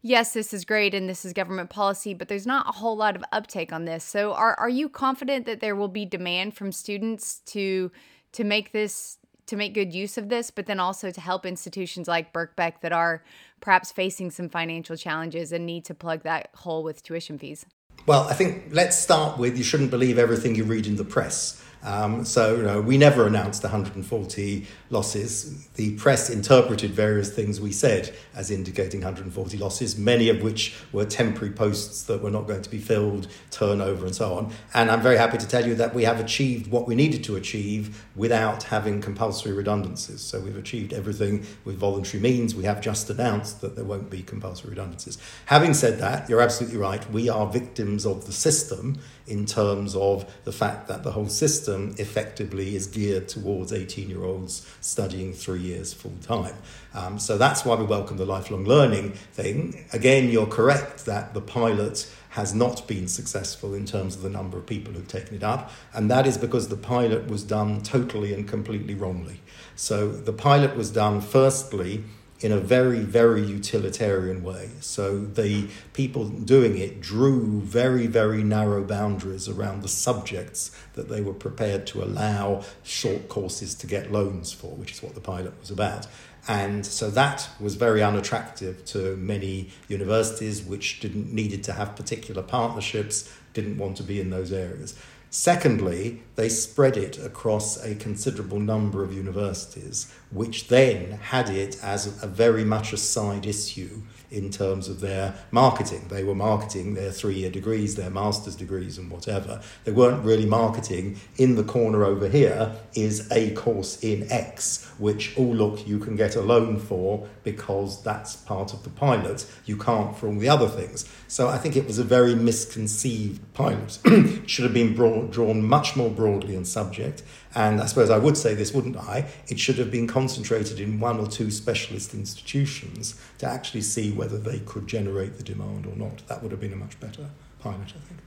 yes, 0.00 0.32
this 0.32 0.54
is 0.54 0.64
great 0.64 0.94
and 0.94 1.08
this 1.08 1.24
is 1.24 1.32
government 1.32 1.70
policy, 1.70 2.14
but 2.14 2.28
there's 2.28 2.46
not 2.46 2.68
a 2.68 2.72
whole 2.72 2.96
lot 2.96 3.16
of 3.16 3.24
uptake 3.32 3.72
on 3.72 3.84
this. 3.84 4.04
So 4.04 4.32
are, 4.32 4.58
are 4.58 4.68
you 4.68 4.88
confident 4.88 5.46
that 5.46 5.60
there 5.60 5.76
will 5.76 5.88
be 5.88 6.04
demand 6.04 6.56
from 6.56 6.72
students 6.72 7.40
to 7.46 7.90
to 8.32 8.44
make 8.44 8.72
this 8.72 9.18
to 9.46 9.56
make 9.56 9.74
good 9.74 9.92
use 9.92 10.16
of 10.16 10.28
this, 10.28 10.50
but 10.50 10.66
then 10.66 10.80
also 10.80 11.10
to 11.10 11.20
help 11.20 11.44
institutions 11.44 12.08
like 12.08 12.32
Birkbeck 12.32 12.80
that 12.80 12.92
are 12.92 13.22
perhaps 13.60 13.92
facing 13.92 14.30
some 14.30 14.48
financial 14.48 14.96
challenges 14.96 15.52
and 15.52 15.66
need 15.66 15.84
to 15.84 15.94
plug 15.94 16.22
that 16.22 16.48
hole 16.54 16.82
with 16.82 17.02
tuition 17.02 17.38
fees? 17.38 17.66
Well, 18.06 18.22
I 18.22 18.34
think 18.34 18.64
let's 18.70 18.96
start 18.96 19.38
with 19.38 19.58
you 19.58 19.64
shouldn't 19.64 19.90
believe 19.90 20.18
everything 20.18 20.54
you 20.54 20.64
read 20.64 20.86
in 20.86 20.96
the 20.96 21.04
press. 21.04 21.62
Um, 21.84 22.24
so 22.24 22.56
you 22.56 22.62
know, 22.62 22.80
we 22.80 22.96
never 22.96 23.26
announced 23.26 23.62
140 23.62 24.66
losses. 24.90 25.66
The 25.74 25.96
press 25.96 26.30
interpreted 26.30 26.92
various 26.92 27.34
things 27.34 27.60
we 27.60 27.72
said 27.72 28.14
as 28.34 28.50
indicating 28.50 29.00
140 29.00 29.58
losses, 29.58 29.98
many 29.98 30.28
of 30.28 30.42
which 30.42 30.74
were 30.92 31.04
temporary 31.04 31.52
posts 31.52 32.04
that 32.04 32.22
were 32.22 32.30
not 32.30 32.46
going 32.46 32.62
to 32.62 32.70
be 32.70 32.78
filled, 32.78 33.26
turnover, 33.50 34.06
and 34.06 34.14
so 34.14 34.34
on. 34.34 34.52
And 34.74 34.90
I'm 34.90 35.00
very 35.00 35.16
happy 35.16 35.38
to 35.38 35.46
tell 35.46 35.66
you 35.66 35.74
that 35.76 35.94
we 35.94 36.04
have 36.04 36.20
achieved 36.20 36.70
what 36.70 36.86
we 36.86 36.94
needed 36.94 37.24
to 37.24 37.36
achieve 37.36 38.04
without 38.14 38.64
having 38.64 39.00
compulsory 39.00 39.52
redundancies. 39.52 40.20
So 40.20 40.38
we've 40.38 40.56
achieved 40.56 40.92
everything 40.92 41.44
with 41.64 41.76
voluntary 41.76 42.22
means. 42.22 42.54
We 42.54 42.64
have 42.64 42.80
just 42.80 43.10
announced 43.10 43.60
that 43.60 43.74
there 43.74 43.84
won't 43.84 44.08
be 44.08 44.22
compulsory 44.22 44.70
redundancies. 44.70 45.18
Having 45.46 45.74
said 45.74 45.98
that, 45.98 46.28
you're 46.28 46.40
absolutely 46.40 46.78
right. 46.78 47.10
We 47.10 47.28
are 47.28 47.46
victims 47.46 48.06
of 48.06 48.26
the 48.26 48.32
system 48.32 49.00
in 49.26 49.46
terms 49.46 49.96
of 49.96 50.32
the 50.44 50.52
fact 50.52 50.88
that 50.88 51.02
the 51.02 51.12
whole 51.12 51.28
system 51.28 51.71
effectively 51.98 52.76
is 52.76 52.86
geared 52.86 53.28
towards 53.28 53.72
18 53.72 54.08
year 54.08 54.24
olds 54.24 54.66
studying 54.80 55.32
three 55.32 55.60
years 55.60 55.92
full 55.92 56.16
time. 56.22 56.54
Um, 56.94 57.18
so 57.18 57.38
that's 57.38 57.64
why 57.64 57.74
we 57.74 57.84
welcome 57.84 58.16
the 58.16 58.26
lifelong 58.26 58.64
learning 58.64 59.12
thing. 59.12 59.84
Again, 59.92 60.28
you're 60.28 60.46
correct 60.46 61.06
that 61.06 61.34
the 61.34 61.40
pilot 61.40 62.10
has 62.30 62.54
not 62.54 62.86
been 62.88 63.08
successful 63.08 63.74
in 63.74 63.84
terms 63.84 64.16
of 64.16 64.22
the 64.22 64.30
number 64.30 64.56
of 64.56 64.66
people 64.66 64.92
who've 64.92 65.08
taken 65.08 65.36
it 65.36 65.42
up, 65.42 65.70
and 65.92 66.10
that 66.10 66.26
is 66.26 66.38
because 66.38 66.68
the 66.68 66.76
pilot 66.76 67.26
was 67.26 67.42
done 67.42 67.82
totally 67.82 68.32
and 68.32 68.48
completely 68.48 68.94
wrongly. 68.94 69.40
So 69.76 70.10
the 70.10 70.32
pilot 70.32 70.76
was 70.76 70.90
done 70.90 71.20
firstly 71.20 72.04
in 72.42 72.50
a 72.52 72.58
very, 72.58 73.00
very 73.00 73.42
utilitarian 73.42 74.42
way. 74.42 74.68
So 74.80 75.24
the 75.24 75.68
people 75.92 76.28
doing 76.28 76.76
it 76.76 77.00
drew 77.00 77.60
very, 77.60 78.06
very 78.06 78.42
narrow 78.42 78.82
boundaries 78.82 79.48
around 79.48 79.82
the 79.82 79.88
subjects 79.88 80.76
that 80.94 81.08
they 81.08 81.20
were 81.20 81.34
prepared 81.34 81.86
to 81.88 82.02
allow 82.02 82.64
short 82.82 83.28
courses 83.28 83.74
to 83.76 83.86
get 83.86 84.10
loans 84.10 84.52
for, 84.52 84.74
which 84.74 84.92
is 84.92 85.02
what 85.02 85.14
the 85.14 85.20
pilot 85.20 85.58
was 85.60 85.70
about. 85.70 86.06
And 86.48 86.84
so 86.84 87.08
that 87.10 87.48
was 87.60 87.76
very 87.76 88.02
unattractive 88.02 88.84
to 88.86 89.16
many 89.16 89.70
universities 89.86 90.62
which 90.62 90.98
didn't 90.98 91.32
needed 91.32 91.62
to 91.64 91.72
have 91.72 91.94
particular 91.94 92.42
partnerships, 92.42 93.32
didn't 93.54 93.78
want 93.78 93.96
to 93.98 94.02
be 94.02 94.20
in 94.20 94.30
those 94.30 94.52
areas. 94.52 94.98
Secondly, 95.34 96.22
they 96.36 96.50
spread 96.50 96.94
it 96.94 97.16
across 97.16 97.82
a 97.82 97.94
considerable 97.94 98.60
number 98.60 99.02
of 99.02 99.14
universities, 99.14 100.12
which 100.30 100.68
then 100.68 101.12
had 101.12 101.48
it 101.48 101.82
as 101.82 102.22
a 102.22 102.26
very 102.26 102.64
much 102.64 102.92
a 102.92 102.98
side 102.98 103.46
issue 103.46 104.02
in 104.32 104.50
terms 104.50 104.88
of 104.88 105.00
their 105.00 105.34
marketing. 105.50 106.06
They 106.08 106.24
were 106.24 106.34
marketing 106.34 106.94
their 106.94 107.12
three 107.12 107.34
year 107.34 107.50
degrees, 107.50 107.94
their 107.94 108.10
master's 108.10 108.56
degrees, 108.56 108.98
and 108.98 109.10
whatever. 109.10 109.60
They 109.84 109.92
weren't 109.92 110.24
really 110.24 110.46
marketing 110.46 111.20
in 111.36 111.54
the 111.54 111.64
corner 111.64 112.04
over 112.04 112.28
here 112.28 112.74
is 112.94 113.30
a 113.30 113.52
course 113.52 114.02
in 114.02 114.30
X, 114.32 114.90
which, 114.98 115.34
oh, 115.36 115.42
look, 115.42 115.86
you 115.86 115.98
can 115.98 116.16
get 116.16 116.34
a 116.34 116.40
loan 116.40 116.78
for 116.78 117.28
because 117.44 118.02
that's 118.02 118.36
part 118.36 118.72
of 118.72 118.84
the 118.84 118.90
pilot. 118.90 119.46
You 119.66 119.76
can't 119.76 120.16
for 120.16 120.28
all 120.28 120.38
the 120.38 120.48
other 120.48 120.68
things. 120.68 121.08
So 121.28 121.48
I 121.48 121.58
think 121.58 121.76
it 121.76 121.86
was 121.86 121.98
a 121.98 122.04
very 122.04 122.34
misconceived 122.34 123.52
pilot. 123.52 123.98
should 124.46 124.64
have 124.64 124.74
been 124.74 124.94
broad, 124.94 125.21
drawn 125.30 125.62
much 125.64 125.96
more 125.96 126.10
broadly 126.10 126.56
in 126.56 126.64
subject. 126.64 127.22
And 127.54 127.80
I 127.80 127.86
suppose 127.86 128.10
I 128.10 128.18
would 128.18 128.36
say 128.36 128.54
this, 128.54 128.72
wouldn't 128.72 128.96
I? 128.96 129.26
It 129.48 129.58
should 129.58 129.78
have 129.78 129.90
been 129.90 130.06
concentrated 130.06 130.80
in 130.80 131.00
one 131.00 131.18
or 131.18 131.26
two 131.26 131.50
specialist 131.50 132.14
institutions 132.14 133.20
to 133.38 133.46
actually 133.46 133.82
see 133.82 134.12
whether 134.12 134.38
they 134.38 134.60
could 134.60 134.86
generate 134.86 135.36
the 135.36 135.42
demand 135.42 135.86
or 135.86 135.94
not. 135.96 136.26
That 136.28 136.42
would 136.42 136.50
have 136.50 136.60
been 136.60 136.72
a 136.72 136.76
much 136.76 136.98
better 136.98 137.26
pilot, 137.60 137.88
I 137.88 138.00
think. 138.08 138.20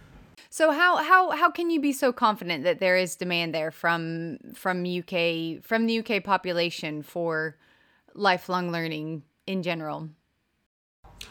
So 0.49 0.71
how 0.71 0.97
how 0.97 1.31
how 1.31 1.51
can 1.51 1.69
you 1.69 1.81
be 1.81 1.91
so 1.91 2.13
confident 2.13 2.63
that 2.63 2.79
there 2.79 2.95
is 2.95 3.17
demand 3.17 3.53
there 3.53 3.71
from 3.71 4.37
from 4.53 4.85
UK 4.85 5.61
from 5.61 5.85
the 5.85 5.99
UK 5.99 6.23
population 6.23 7.01
for 7.01 7.57
lifelong 8.13 8.71
learning 8.71 9.23
in 9.45 9.63
general? 9.63 10.09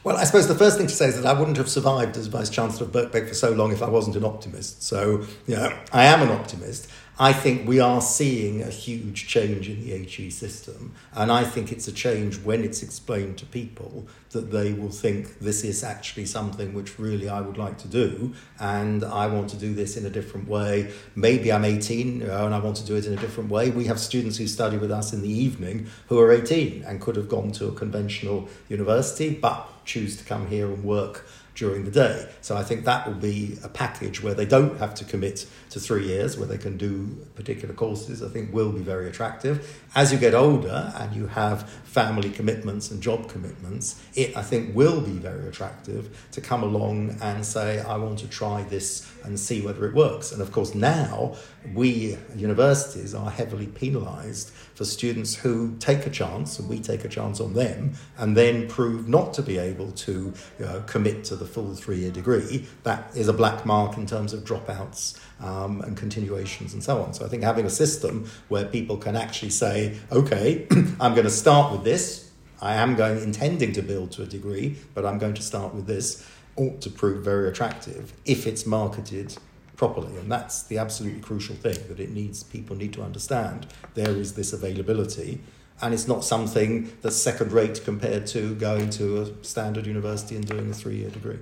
Well, 0.02 0.16
I 0.16 0.24
suppose 0.24 0.48
the 0.48 0.54
first 0.54 0.76
thing 0.76 0.86
to 0.86 0.94
say 0.94 1.06
is 1.06 1.20
that 1.20 1.26
I 1.26 1.38
wouldn't 1.38 1.56
have 1.56 1.68
survived 1.68 2.16
as 2.16 2.26
Vice 2.26 2.50
Chancellor 2.50 2.86
of 2.86 2.92
Birkbeck 2.92 3.28
for 3.28 3.34
so 3.34 3.52
long 3.52 3.72
if 3.72 3.82
I 3.82 3.88
wasn't 3.88 4.16
an 4.16 4.24
optimist. 4.24 4.82
So, 4.82 5.26
yeah, 5.46 5.78
I 5.92 6.04
am 6.04 6.20
an 6.20 6.28
optimist. 6.28 6.88
I 7.16 7.32
think 7.32 7.68
we 7.68 7.78
are 7.78 8.00
seeing 8.00 8.60
a 8.60 8.70
huge 8.70 9.28
change 9.28 9.68
in 9.68 9.80
the 9.80 9.96
HE 10.04 10.30
system, 10.30 10.94
and 11.14 11.30
I 11.30 11.44
think 11.44 11.70
it's 11.70 11.86
a 11.86 11.92
change 11.92 12.40
when 12.40 12.64
it's 12.64 12.82
explained 12.82 13.38
to 13.38 13.46
people 13.46 14.08
that 14.30 14.50
they 14.50 14.72
will 14.72 14.90
think 14.90 15.38
this 15.38 15.62
is 15.62 15.84
actually 15.84 16.26
something 16.26 16.74
which 16.74 16.98
really 16.98 17.28
I 17.28 17.40
would 17.40 17.56
like 17.56 17.78
to 17.78 17.88
do, 17.88 18.34
and 18.58 19.04
I 19.04 19.28
want 19.28 19.48
to 19.50 19.56
do 19.56 19.74
this 19.74 19.96
in 19.96 20.04
a 20.06 20.10
different 20.10 20.48
way. 20.48 20.92
Maybe 21.14 21.52
I'm 21.52 21.64
18 21.64 22.20
you 22.20 22.26
know, 22.26 22.46
and 22.46 22.54
I 22.54 22.58
want 22.58 22.78
to 22.78 22.84
do 22.84 22.96
it 22.96 23.06
in 23.06 23.12
a 23.12 23.20
different 23.20 23.48
way. 23.48 23.70
We 23.70 23.84
have 23.84 24.00
students 24.00 24.36
who 24.38 24.48
study 24.48 24.76
with 24.76 24.90
us 24.90 25.12
in 25.12 25.22
the 25.22 25.30
evening 25.30 25.86
who 26.08 26.18
are 26.18 26.32
18 26.32 26.82
and 26.82 27.00
could 27.00 27.14
have 27.14 27.28
gone 27.28 27.52
to 27.52 27.68
a 27.68 27.72
conventional 27.72 28.48
university, 28.68 29.30
but 29.30 29.68
choose 29.84 30.16
to 30.16 30.24
come 30.24 30.48
here 30.48 30.66
and 30.66 30.84
work 30.84 31.26
during 31.54 31.84
the 31.84 31.90
day. 31.90 32.28
So 32.40 32.56
I 32.56 32.62
think 32.62 32.84
that 32.84 33.06
will 33.06 33.14
be 33.14 33.58
a 33.62 33.68
package 33.68 34.22
where 34.22 34.34
they 34.34 34.44
don't 34.44 34.78
have 34.78 34.94
to 34.96 35.04
commit 35.04 35.46
to 35.70 35.80
three 35.80 36.06
years, 36.06 36.36
where 36.36 36.48
they 36.48 36.58
can 36.58 36.76
do 36.76 37.06
particular 37.34 37.74
courses, 37.74 38.22
I 38.22 38.28
think 38.28 38.52
will 38.52 38.72
be 38.72 38.80
very 38.80 39.08
attractive. 39.08 39.80
As 39.94 40.12
you 40.12 40.18
get 40.18 40.34
older 40.34 40.92
and 40.96 41.14
you 41.14 41.28
have 41.28 41.68
family 41.84 42.30
commitments 42.30 42.90
and 42.90 43.00
job 43.00 43.28
commitments, 43.28 44.02
it 44.14 44.36
I 44.36 44.42
think 44.42 44.74
will 44.74 45.00
be 45.00 45.12
very 45.12 45.48
attractive 45.48 46.28
to 46.32 46.40
come 46.40 46.62
along 46.62 47.16
and 47.22 47.44
say, 47.44 47.80
I 47.80 47.96
want 47.96 48.18
to 48.20 48.28
try 48.28 48.62
this 48.64 49.08
and 49.22 49.38
see 49.38 49.62
whether 49.62 49.86
it 49.86 49.94
works. 49.94 50.32
And 50.32 50.42
of 50.42 50.50
course, 50.50 50.74
now 50.74 51.36
we 51.72 52.18
universities 52.34 53.14
are 53.14 53.30
heavily 53.30 53.68
penalised 53.68 54.52
for 54.74 54.84
students 54.84 55.34
who 55.34 55.76
take 55.78 56.06
a 56.06 56.10
chance, 56.10 56.58
and 56.58 56.68
we 56.68 56.80
take 56.80 57.04
a 57.04 57.08
chance 57.08 57.40
on 57.40 57.54
them, 57.54 57.94
and 58.18 58.36
then 58.36 58.68
prove 58.68 59.08
not 59.08 59.32
to 59.34 59.42
be 59.42 59.58
able 59.58 59.92
to 59.92 60.32
know, 60.58 60.82
commit 60.86 61.24
to 61.24 61.36
the 61.36 61.44
full 61.44 61.74
three 61.74 61.98
year 61.98 62.10
degree. 62.10 62.66
That 62.82 63.10
is 63.16 63.28
a 63.28 63.32
black 63.32 63.64
mark 63.64 63.96
in 63.96 64.06
terms 64.06 64.32
of 64.32 64.44
dropouts 64.44 65.18
um, 65.40 65.80
and 65.82 65.96
continuations 65.96 66.74
and 66.74 66.82
so 66.82 67.02
on. 67.02 67.14
So 67.14 67.24
I 67.24 67.28
think 67.28 67.42
having 67.42 67.66
a 67.66 67.70
system 67.70 68.28
where 68.48 68.64
people 68.64 68.96
can 68.96 69.16
actually 69.16 69.50
say, 69.50 69.98
okay, 70.10 70.66
I'm 71.00 71.14
going 71.14 71.24
to 71.24 71.30
start 71.30 71.72
with 71.72 71.84
this. 71.84 72.30
I 72.60 72.74
am 72.74 72.96
going 72.96 73.22
intending 73.22 73.72
to 73.72 73.82
build 73.82 74.12
to 74.12 74.22
a 74.22 74.26
degree, 74.26 74.76
but 74.94 75.04
I'm 75.04 75.18
going 75.18 75.34
to 75.34 75.42
start 75.42 75.74
with 75.74 75.86
this 75.86 76.26
ought 76.56 76.80
to 76.80 76.90
prove 76.90 77.24
very 77.24 77.48
attractive 77.48 78.12
if 78.24 78.46
it's 78.46 78.64
marketed 78.64 79.36
properly 79.76 80.16
and 80.16 80.30
that's 80.30 80.62
the 80.64 80.78
absolutely 80.78 81.20
crucial 81.20 81.54
thing 81.56 81.76
that 81.88 81.98
it 81.98 82.10
needs 82.10 82.42
people 82.42 82.76
need 82.76 82.92
to 82.92 83.02
understand 83.02 83.66
there 83.94 84.12
is 84.12 84.34
this 84.34 84.52
availability 84.52 85.40
and 85.82 85.92
it's 85.92 86.08
not 86.08 86.24
something 86.24 86.90
that's 87.02 87.16
second 87.16 87.52
rate 87.52 87.82
compared 87.84 88.26
to 88.28 88.54
going 88.54 88.90
to 88.90 89.22
a 89.22 89.44
standard 89.44 89.86
university 89.86 90.36
and 90.36 90.46
doing 90.46 90.70
a 90.70 90.74
three 90.74 90.96
year 90.96 91.10
degree. 91.10 91.38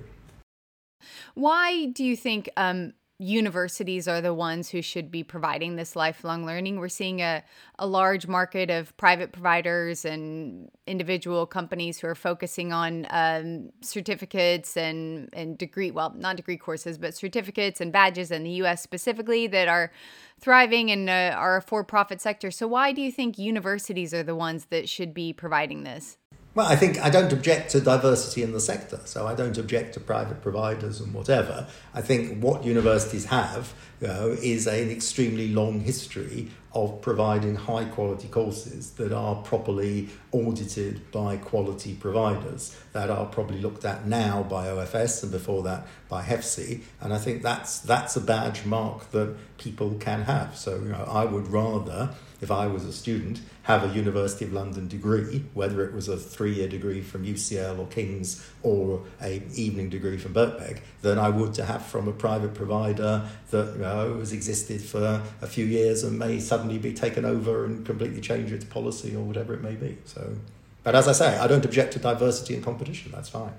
Why 1.35 1.87
do 1.87 2.03
you 2.03 2.15
think 2.15 2.49
um, 2.57 2.93
universities 3.19 4.07
are 4.07 4.21
the 4.21 4.33
ones 4.33 4.69
who 4.69 4.81
should 4.81 5.11
be 5.11 5.23
providing 5.23 5.75
this 5.75 5.95
lifelong 5.95 6.45
learning? 6.45 6.79
We're 6.79 6.89
seeing 6.89 7.21
a, 7.21 7.43
a 7.77 7.87
large 7.87 8.27
market 8.27 8.69
of 8.69 8.95
private 8.97 9.31
providers 9.31 10.03
and 10.03 10.69
individual 10.87 11.45
companies 11.45 11.99
who 11.99 12.07
are 12.07 12.15
focusing 12.15 12.73
on 12.73 13.05
um, 13.11 13.69
certificates 13.81 14.75
and, 14.75 15.29
and 15.33 15.57
degree, 15.57 15.91
well, 15.91 16.13
not 16.17 16.35
degree 16.35 16.57
courses, 16.57 16.97
but 16.97 17.15
certificates 17.15 17.79
and 17.79 17.91
badges 17.91 18.31
in 18.31 18.43
the 18.43 18.51
US 18.63 18.81
specifically 18.81 19.47
that 19.47 19.67
are 19.67 19.91
thriving 20.39 20.91
and 20.91 21.09
uh, 21.09 21.35
are 21.37 21.57
a 21.57 21.61
for 21.61 21.83
profit 21.83 22.19
sector. 22.19 22.51
So, 22.51 22.67
why 22.67 22.91
do 22.91 23.01
you 23.01 23.11
think 23.11 23.37
universities 23.37 24.13
are 24.13 24.23
the 24.23 24.35
ones 24.35 24.65
that 24.65 24.89
should 24.89 25.13
be 25.13 25.33
providing 25.33 25.83
this? 25.83 26.17
Well, 26.55 26.67
I 26.67 26.75
think 26.75 26.99
I 26.99 27.09
don't 27.09 27.33
object 27.33 27.71
to 27.71 27.81
diversity 27.81 28.43
in 28.43 28.51
the 28.51 28.59
sector, 28.59 28.99
so 29.05 29.25
I 29.25 29.33
don't 29.33 29.57
object 29.57 29.95
to 29.95 29.99
private 29.99 30.43
providers 30.43 31.01
and 31.01 31.11
whatever. 31.11 31.65
I 31.95 32.01
think 32.01 32.43
what 32.43 32.63
universities 32.63 33.25
have 33.25 33.73
you 33.99 34.07
know, 34.07 34.37
is 34.39 34.67
an 34.67 34.91
extremely 34.91 35.47
long 35.47 35.79
history 35.79 36.51
of 36.73 37.01
providing 37.01 37.55
high 37.55 37.85
quality 37.85 38.27
courses 38.27 38.91
that 38.91 39.11
are 39.11 39.35
properly 39.43 40.09
audited 40.31 41.11
by 41.11 41.37
quality 41.37 41.93
providers, 41.93 42.75
that 42.93 43.09
are 43.09 43.25
probably 43.27 43.59
looked 43.59 43.85
at 43.85 44.07
now 44.07 44.41
by 44.43 44.67
OFS 44.67 45.23
and 45.23 45.31
before 45.31 45.61
that 45.63 45.85
by 46.09 46.23
HEFCE. 46.23 46.81
And 46.99 47.13
I 47.13 47.19
think 47.19 47.43
that's, 47.43 47.79
that's 47.79 48.15
a 48.15 48.21
badge 48.21 48.65
mark 48.65 49.11
that 49.11 49.35
people 49.57 49.95
can 49.99 50.23
have. 50.23 50.57
So 50.57 50.75
you 50.75 50.89
know, 50.89 51.07
I 51.07 51.25
would 51.25 51.47
rather 51.47 52.09
if 52.43 52.51
I 52.51 52.67
was 52.67 52.83
a 52.83 52.91
student, 52.91 53.39
have 53.63 53.89
a 53.89 53.95
University 53.95 54.43
of 54.43 54.51
London 54.51 54.89
degree, 54.89 55.45
whether 55.53 55.81
it 55.85 55.93
was 55.93 56.09
a 56.09 56.17
three-year 56.17 56.67
degree 56.67 57.01
from 57.01 57.25
UCL 57.25 57.79
or 57.79 57.87
King's 57.87 58.45
or 58.61 59.03
a 59.21 59.41
evening 59.55 59.89
degree 59.89 60.17
from 60.17 60.33
Birkbeck, 60.33 60.81
than 61.01 61.17
I 61.17 61.29
would 61.29 61.53
to 61.53 61.63
have 61.63 61.85
from 61.85 62.09
a 62.09 62.11
private 62.11 62.53
provider 62.53 63.29
that 63.51 63.75
you 63.75 63.81
know, 63.81 64.19
has 64.19 64.33
existed 64.33 64.81
for 64.81 65.23
a 65.41 65.47
few 65.47 65.65
years 65.65 66.03
and 66.03 66.19
may 66.19 66.39
suddenly 66.39 66.62
be 66.67 66.93
taken 66.93 67.25
over 67.25 67.65
and 67.65 67.85
completely 67.85 68.21
change 68.21 68.51
its 68.51 68.65
policy 68.65 69.15
or 69.15 69.23
whatever 69.23 69.53
it 69.53 69.61
may 69.61 69.75
be. 69.75 69.97
So, 70.05 70.35
but 70.83 70.95
as 70.95 71.07
I 71.07 71.11
say, 71.11 71.37
I 71.37 71.47
don't 71.47 71.65
object 71.65 71.93
to 71.93 71.99
diversity 71.99 72.55
and 72.55 72.63
competition. 72.63 73.11
That's 73.11 73.29
fine. 73.29 73.53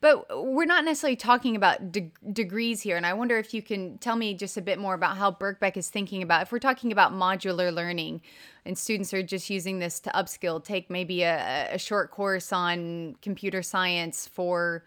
But 0.00 0.44
we're 0.44 0.66
not 0.66 0.84
necessarily 0.84 1.16
talking 1.16 1.56
about 1.56 1.92
de- 1.92 2.12
degrees 2.32 2.82
here. 2.82 2.96
And 2.96 3.06
I 3.06 3.14
wonder 3.14 3.38
if 3.38 3.54
you 3.54 3.62
can 3.62 3.98
tell 3.98 4.16
me 4.16 4.34
just 4.34 4.56
a 4.56 4.60
bit 4.60 4.78
more 4.78 4.94
about 4.94 5.16
how 5.16 5.30
Birkbeck 5.30 5.76
is 5.76 5.88
thinking 5.88 6.22
about 6.22 6.42
if 6.42 6.52
we're 6.52 6.58
talking 6.58 6.92
about 6.92 7.12
modular 7.12 7.72
learning 7.72 8.20
and 8.64 8.76
students 8.76 9.14
are 9.14 9.22
just 9.22 9.48
using 9.48 9.78
this 9.78 10.00
to 10.00 10.10
upskill, 10.10 10.62
take 10.62 10.90
maybe 10.90 11.22
a, 11.22 11.68
a 11.72 11.78
short 11.78 12.10
course 12.10 12.52
on 12.52 13.16
computer 13.22 13.62
science 13.62 14.28
for 14.28 14.84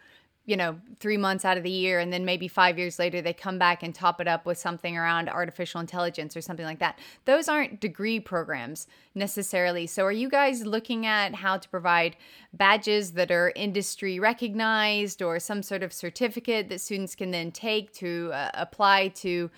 you 0.49 0.57
know, 0.57 0.75
three 0.99 1.15
months 1.15 1.45
out 1.45 1.57
of 1.57 1.63
the 1.63 1.69
year, 1.69 1.99
and 1.99 2.11
then 2.11 2.25
maybe 2.25 2.47
five 2.47 2.79
years 2.79 2.97
later 2.97 3.21
they 3.21 3.33
come 3.33 3.59
back 3.59 3.83
and 3.83 3.93
top 3.93 4.19
it 4.19 4.27
up 4.27 4.47
with 4.47 4.57
something 4.57 4.97
around 4.97 5.29
artificial 5.29 5.79
intelligence 5.79 6.35
or 6.35 6.41
something 6.41 6.65
like 6.65 6.79
that. 6.79 6.97
Those 7.25 7.47
aren't 7.47 7.79
degree 7.79 8.19
programs 8.19 8.87
necessarily. 9.13 9.85
So, 9.85 10.03
are 10.05 10.11
you 10.11 10.27
guys 10.27 10.65
looking 10.65 11.05
at 11.05 11.35
how 11.35 11.57
to 11.57 11.69
provide 11.69 12.15
badges 12.51 13.11
that 13.11 13.29
are 13.29 13.53
industry 13.55 14.19
recognized 14.19 15.21
or 15.21 15.39
some 15.39 15.61
sort 15.61 15.83
of 15.83 15.93
certificate 15.93 16.67
that 16.69 16.81
students 16.81 17.13
can 17.13 17.29
then 17.29 17.51
take 17.51 17.93
to 17.93 18.31
uh, 18.33 18.49
apply 18.55 19.09
to 19.09 19.51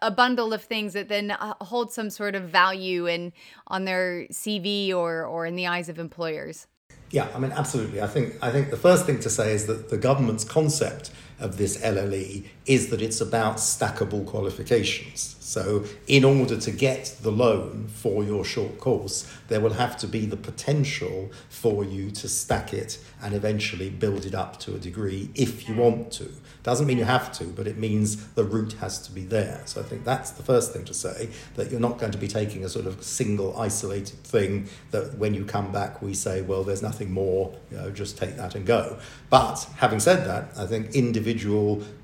a 0.00 0.10
bundle 0.10 0.54
of 0.54 0.62
things 0.62 0.94
that 0.94 1.10
then 1.10 1.32
uh, 1.32 1.52
hold 1.60 1.92
some 1.92 2.08
sort 2.08 2.34
of 2.34 2.44
value 2.44 3.04
in 3.04 3.34
on 3.66 3.84
their 3.84 4.26
CV 4.32 4.94
or 4.94 5.26
or 5.26 5.44
in 5.44 5.56
the 5.56 5.66
eyes 5.66 5.90
of 5.90 5.98
employers? 5.98 6.66
Yeah, 7.10 7.28
I 7.34 7.38
mean, 7.38 7.52
absolutely. 7.52 8.02
I 8.02 8.06
think 8.06 8.34
I 8.42 8.50
think 8.50 8.70
the 8.70 8.76
first 8.76 9.06
thing 9.06 9.18
to 9.20 9.30
say 9.30 9.52
is 9.52 9.66
that 9.66 9.88
the 9.88 9.96
government's 9.96 10.44
concept 10.44 11.10
of 11.40 11.56
this 11.56 11.78
LLE 11.78 12.44
is 12.66 12.90
that 12.90 13.00
it's 13.00 13.20
about 13.20 13.56
stackable 13.56 14.26
qualifications. 14.26 15.36
So, 15.40 15.86
in 16.06 16.24
order 16.24 16.58
to 16.58 16.70
get 16.70 17.16
the 17.22 17.32
loan 17.32 17.88
for 17.88 18.22
your 18.22 18.44
short 18.44 18.78
course, 18.78 19.26
there 19.48 19.62
will 19.62 19.72
have 19.72 19.96
to 19.98 20.06
be 20.06 20.26
the 20.26 20.36
potential 20.36 21.30
for 21.48 21.84
you 21.84 22.10
to 22.10 22.28
stack 22.28 22.74
it 22.74 22.98
and 23.22 23.34
eventually 23.34 23.88
build 23.88 24.26
it 24.26 24.34
up 24.34 24.60
to 24.60 24.74
a 24.74 24.78
degree 24.78 25.30
if 25.34 25.66
you 25.66 25.74
want 25.74 26.12
to. 26.12 26.30
Doesn't 26.64 26.86
mean 26.86 26.98
you 26.98 27.04
have 27.04 27.32
to, 27.38 27.44
but 27.44 27.66
it 27.66 27.78
means 27.78 28.26
the 28.34 28.44
route 28.44 28.74
has 28.74 28.98
to 29.06 29.10
be 29.10 29.22
there. 29.22 29.62
So, 29.64 29.80
I 29.80 29.84
think 29.84 30.04
that's 30.04 30.32
the 30.32 30.42
first 30.42 30.74
thing 30.74 30.84
to 30.84 30.92
say 30.92 31.30
that 31.54 31.70
you're 31.70 31.80
not 31.80 31.98
going 31.98 32.12
to 32.12 32.18
be 32.18 32.28
taking 32.28 32.62
a 32.66 32.68
sort 32.68 32.84
of 32.86 33.02
single 33.02 33.58
isolated 33.58 34.18
thing 34.18 34.68
that 34.90 35.16
when 35.16 35.32
you 35.32 35.46
come 35.46 35.72
back 35.72 36.02
we 36.02 36.12
say, 36.12 36.42
well, 36.42 36.62
there's 36.62 36.82
nothing 36.82 37.10
more, 37.10 37.54
you 37.70 37.78
know, 37.78 37.90
just 37.90 38.18
take 38.18 38.36
that 38.36 38.54
and 38.54 38.66
go. 38.66 38.98
But 39.30 39.66
having 39.76 40.00
said 40.00 40.26
that, 40.26 40.50
I 40.58 40.66
think 40.66 40.94
individual 40.94 41.27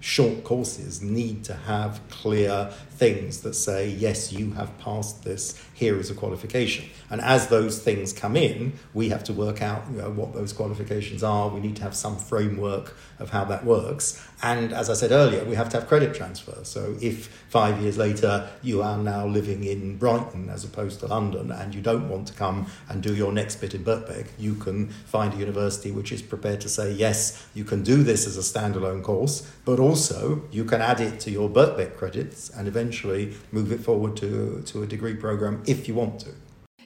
short 0.00 0.44
courses 0.44 1.02
need 1.02 1.44
to 1.44 1.54
have 1.54 2.00
clear 2.10 2.72
things 2.96 3.40
that 3.40 3.54
say, 3.54 3.88
yes, 3.88 4.32
you 4.32 4.52
have 4.52 4.76
passed 4.78 5.24
this, 5.24 5.60
here 5.74 5.98
is 5.98 6.10
a 6.10 6.14
qualification. 6.14 6.88
And 7.10 7.20
as 7.20 7.48
those 7.48 7.78
things 7.80 8.12
come 8.12 8.36
in, 8.36 8.74
we 8.92 9.08
have 9.08 9.24
to 9.24 9.32
work 9.32 9.62
out 9.62 9.84
you 9.90 9.98
know, 9.98 10.10
what 10.10 10.32
those 10.34 10.52
qualifications 10.52 11.22
are. 11.22 11.48
We 11.48 11.60
need 11.60 11.76
to 11.76 11.82
have 11.82 11.94
some 11.94 12.16
framework 12.16 12.96
of 13.18 13.30
how 13.30 13.44
that 13.44 13.64
works. 13.64 14.24
And 14.42 14.72
as 14.72 14.90
I 14.90 14.94
said 14.94 15.10
earlier, 15.10 15.44
we 15.44 15.54
have 15.54 15.68
to 15.70 15.78
have 15.78 15.88
credit 15.88 16.14
transfer. 16.14 16.64
So 16.64 16.96
if 17.00 17.28
five 17.48 17.80
years 17.80 17.96
later 17.96 18.48
you 18.62 18.82
are 18.82 18.98
now 18.98 19.26
living 19.26 19.64
in 19.64 19.96
Brighton 19.96 20.48
as 20.48 20.64
opposed 20.64 21.00
to 21.00 21.06
London 21.06 21.50
and 21.50 21.74
you 21.74 21.80
don't 21.80 22.08
want 22.08 22.28
to 22.28 22.34
come 22.34 22.66
and 22.88 23.02
do 23.02 23.14
your 23.14 23.32
next 23.32 23.56
bit 23.56 23.74
in 23.74 23.84
Birkbeck, 23.84 24.28
you 24.38 24.54
can 24.54 24.88
find 24.88 25.32
a 25.34 25.36
university 25.36 25.90
which 25.90 26.12
is 26.12 26.22
prepared 26.22 26.60
to 26.60 26.68
say, 26.68 26.92
yes, 26.92 27.46
you 27.54 27.64
can 27.64 27.82
do 27.82 28.02
this 28.02 28.26
as 28.26 28.36
a 28.36 28.40
standalone 28.40 29.02
course, 29.02 29.50
but 29.64 29.80
also 29.80 30.42
you 30.50 30.64
can 30.64 30.80
add 30.80 31.00
it 31.00 31.20
to 31.20 31.30
your 31.30 31.48
Birkbeck 31.48 31.96
credits 31.96 32.50
and 32.50 32.68
eventually 32.68 32.83
move 32.92 33.72
it 33.72 33.80
forward 33.80 34.16
to, 34.18 34.62
to 34.66 34.82
a 34.82 34.86
degree 34.86 35.14
program 35.14 35.62
if 35.66 35.88
you 35.88 35.94
want 35.94 36.20
to. 36.20 36.30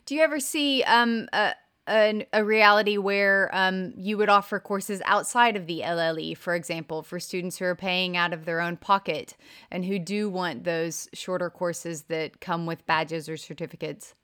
Do 0.06 0.14
you 0.14 0.22
ever 0.22 0.40
see 0.40 0.82
um, 0.84 1.28
a, 1.32 1.54
a, 1.88 2.26
a 2.32 2.44
reality 2.44 2.96
where 2.96 3.50
um, 3.52 3.92
you 3.96 4.16
would 4.18 4.28
offer 4.28 4.58
courses 4.60 5.02
outside 5.04 5.56
of 5.56 5.66
the 5.66 5.80
LLE, 5.84 6.36
for 6.36 6.54
example, 6.54 7.02
for 7.02 7.18
students 7.18 7.58
who 7.58 7.64
are 7.64 7.74
paying 7.74 8.16
out 8.16 8.32
of 8.32 8.44
their 8.44 8.60
own 8.60 8.76
pocket 8.76 9.36
and 9.70 9.84
who 9.84 9.98
do 9.98 10.28
want 10.28 10.64
those 10.64 11.08
shorter 11.12 11.50
courses 11.50 12.02
that 12.04 12.40
come 12.40 12.66
with 12.66 12.86
badges 12.86 13.28
or 13.28 13.36
certificates? 13.36 14.14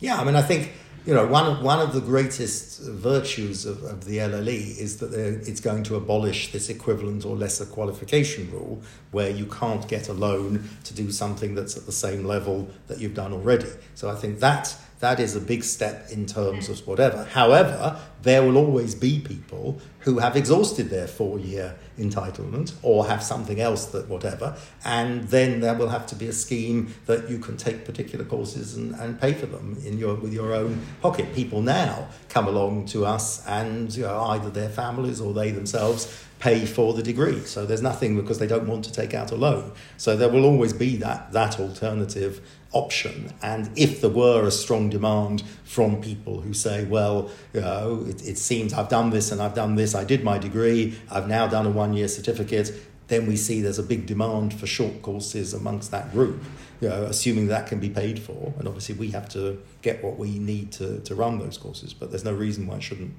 Yeah, 0.00 0.20
I 0.20 0.24
mean, 0.24 0.36
I 0.36 0.42
think 0.42 0.72
you 1.08 1.14
know, 1.14 1.26
one 1.26 1.46
of, 1.46 1.62
one 1.62 1.80
of 1.80 1.94
the 1.94 2.02
greatest 2.02 2.82
virtues 2.82 3.64
of, 3.64 3.82
of 3.82 4.04
the 4.04 4.18
LLE 4.18 4.78
is 4.78 4.98
that 4.98 5.14
it's 5.14 5.58
going 5.58 5.82
to 5.84 5.96
abolish 5.96 6.52
this 6.52 6.68
equivalent 6.68 7.24
or 7.24 7.34
lesser 7.34 7.64
qualification 7.64 8.52
rule 8.52 8.82
where 9.10 9.30
you 9.30 9.46
can't 9.46 9.88
get 9.88 10.10
a 10.10 10.12
loan 10.12 10.68
to 10.84 10.92
do 10.92 11.10
something 11.10 11.54
that's 11.54 11.78
at 11.78 11.86
the 11.86 11.92
same 11.92 12.24
level 12.26 12.68
that 12.88 12.98
you've 13.00 13.14
done 13.14 13.32
already. 13.32 13.70
So 13.94 14.10
I 14.10 14.16
think 14.16 14.40
that 14.40 14.76
that 15.00 15.20
is 15.20 15.36
a 15.36 15.40
big 15.40 15.62
step 15.62 16.10
in 16.10 16.26
terms 16.26 16.68
of 16.68 16.86
whatever. 16.86 17.24
However, 17.24 18.00
there 18.22 18.42
will 18.42 18.56
always 18.56 18.94
be 18.94 19.20
people 19.20 19.80
who 20.00 20.18
have 20.18 20.36
exhausted 20.36 20.90
their 20.90 21.06
four 21.06 21.38
year 21.38 21.76
entitlement 21.98 22.72
or 22.82 23.06
have 23.06 23.22
something 23.22 23.60
else 23.60 23.86
that 23.86 24.08
whatever, 24.08 24.56
and 24.84 25.28
then 25.28 25.60
there 25.60 25.74
will 25.74 25.88
have 25.88 26.06
to 26.06 26.16
be 26.16 26.26
a 26.26 26.32
scheme 26.32 26.94
that 27.06 27.30
you 27.30 27.38
can 27.38 27.56
take 27.56 27.84
particular 27.84 28.24
courses 28.24 28.76
and, 28.76 28.94
and 28.96 29.20
pay 29.20 29.32
for 29.32 29.46
them 29.46 29.76
in 29.84 29.98
your 29.98 30.14
with 30.14 30.32
your 30.32 30.52
own 30.52 30.80
pocket. 31.00 31.32
People 31.34 31.62
now 31.62 32.08
come 32.28 32.48
along 32.48 32.86
to 32.86 33.06
us 33.06 33.46
and 33.46 33.94
you 33.94 34.02
know, 34.02 34.20
either 34.24 34.50
their 34.50 34.68
families 34.68 35.20
or 35.20 35.32
they 35.32 35.50
themselves 35.50 36.24
pay 36.38 36.64
for 36.64 36.94
the 36.94 37.02
degree. 37.02 37.40
So 37.40 37.66
there's 37.66 37.82
nothing 37.82 38.16
because 38.16 38.38
they 38.38 38.46
don't 38.46 38.66
want 38.66 38.84
to 38.84 38.92
take 38.92 39.14
out 39.14 39.32
a 39.32 39.34
loan. 39.34 39.72
So 39.96 40.16
there 40.16 40.28
will 40.28 40.44
always 40.44 40.72
be 40.72 40.96
that 40.96 41.32
that 41.32 41.58
alternative 41.58 42.40
option. 42.72 43.32
And 43.42 43.70
if 43.76 44.00
there 44.00 44.10
were 44.10 44.46
a 44.46 44.50
strong 44.50 44.90
demand 44.90 45.42
from 45.64 46.00
people 46.00 46.40
who 46.40 46.52
say, 46.52 46.84
well, 46.84 47.30
you 47.52 47.60
know, 47.60 48.04
it, 48.06 48.26
it 48.26 48.38
seems 48.38 48.72
I've 48.72 48.88
done 48.88 49.10
this 49.10 49.32
and 49.32 49.40
I've 49.40 49.54
done 49.54 49.74
this, 49.74 49.94
I 49.94 50.04
did 50.04 50.22
my 50.22 50.38
degree, 50.38 50.98
I've 51.10 51.28
now 51.28 51.46
done 51.46 51.66
a 51.66 51.70
one 51.70 51.94
year 51.94 52.08
certificate, 52.08 52.72
then 53.08 53.26
we 53.26 53.36
see 53.36 53.62
there's 53.62 53.78
a 53.78 53.82
big 53.82 54.06
demand 54.06 54.52
for 54.52 54.66
short 54.66 55.00
courses 55.00 55.54
amongst 55.54 55.90
that 55.90 56.12
group, 56.12 56.42
you 56.80 56.88
know, 56.90 57.04
assuming 57.04 57.48
that 57.48 57.66
can 57.66 57.80
be 57.80 57.88
paid 57.88 58.18
for. 58.18 58.52
And 58.58 58.68
obviously, 58.68 58.94
we 58.94 59.10
have 59.12 59.28
to 59.30 59.60
get 59.80 60.04
what 60.04 60.18
we 60.18 60.38
need 60.38 60.72
to, 60.72 61.00
to 61.00 61.14
run 61.14 61.38
those 61.38 61.56
courses, 61.56 61.94
but 61.94 62.10
there's 62.10 62.24
no 62.24 62.34
reason 62.34 62.66
why 62.66 62.76
it 62.76 62.82
shouldn't 62.82 63.14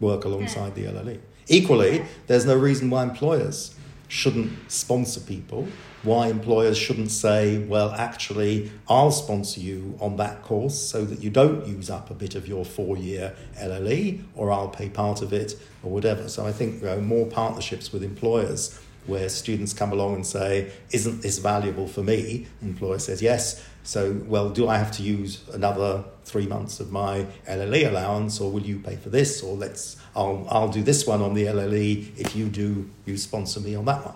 work 0.00 0.24
alongside 0.24 0.74
the 0.74 0.84
LLE. 0.84 1.20
Equally, 1.48 2.04
there's 2.26 2.44
no 2.44 2.56
reason 2.56 2.90
why 2.90 3.02
employers 3.02 3.74
shouldn't 4.08 4.70
sponsor 4.70 5.20
people, 5.20 5.66
why 6.02 6.28
employers 6.28 6.78
shouldn't 6.78 7.10
say, 7.10 7.58
well, 7.58 7.90
actually, 7.90 8.70
I'll 8.88 9.10
sponsor 9.10 9.60
you 9.60 9.96
on 10.00 10.16
that 10.16 10.42
course 10.42 10.78
so 10.78 11.04
that 11.04 11.22
you 11.22 11.30
don't 11.30 11.66
use 11.66 11.90
up 11.90 12.10
a 12.10 12.14
bit 12.14 12.34
of 12.34 12.46
your 12.46 12.64
four 12.64 12.96
year 12.96 13.34
LLE, 13.60 14.22
or 14.34 14.52
I'll 14.52 14.68
pay 14.68 14.88
part 14.88 15.22
of 15.22 15.32
it, 15.32 15.54
or 15.82 15.90
whatever. 15.90 16.28
So 16.28 16.46
I 16.46 16.52
think 16.52 16.82
you 16.82 16.86
know, 16.86 17.00
more 17.00 17.26
partnerships 17.26 17.92
with 17.92 18.02
employers 18.02 18.80
where 19.06 19.28
students 19.28 19.72
come 19.72 19.92
along 19.92 20.16
and 20.16 20.26
say, 20.26 20.72
Isn't 20.90 21.22
this 21.22 21.38
valuable 21.38 21.86
for 21.86 22.02
me? 22.02 22.46
Employer 22.62 22.98
says, 22.98 23.22
Yes. 23.22 23.64
So, 23.86 24.20
well, 24.26 24.50
do 24.50 24.66
I 24.66 24.78
have 24.78 24.90
to 24.92 25.04
use 25.04 25.44
another 25.52 26.02
three 26.24 26.48
months 26.48 26.80
of 26.80 26.90
my 26.90 27.24
LLE 27.48 27.88
allowance, 27.88 28.40
or 28.40 28.50
will 28.50 28.62
you 28.62 28.80
pay 28.80 28.96
for 28.96 29.10
this? 29.10 29.44
Or 29.44 29.54
let's, 29.54 29.96
I'll, 30.16 30.44
I'll 30.50 30.68
do 30.68 30.82
this 30.82 31.06
one 31.06 31.22
on 31.22 31.34
the 31.34 31.44
LLE 31.44 32.18
if 32.18 32.34
you 32.34 32.48
do, 32.48 32.90
you 33.04 33.16
sponsor 33.16 33.60
me 33.60 33.76
on 33.76 33.84
that 33.84 34.04
one. 34.04 34.14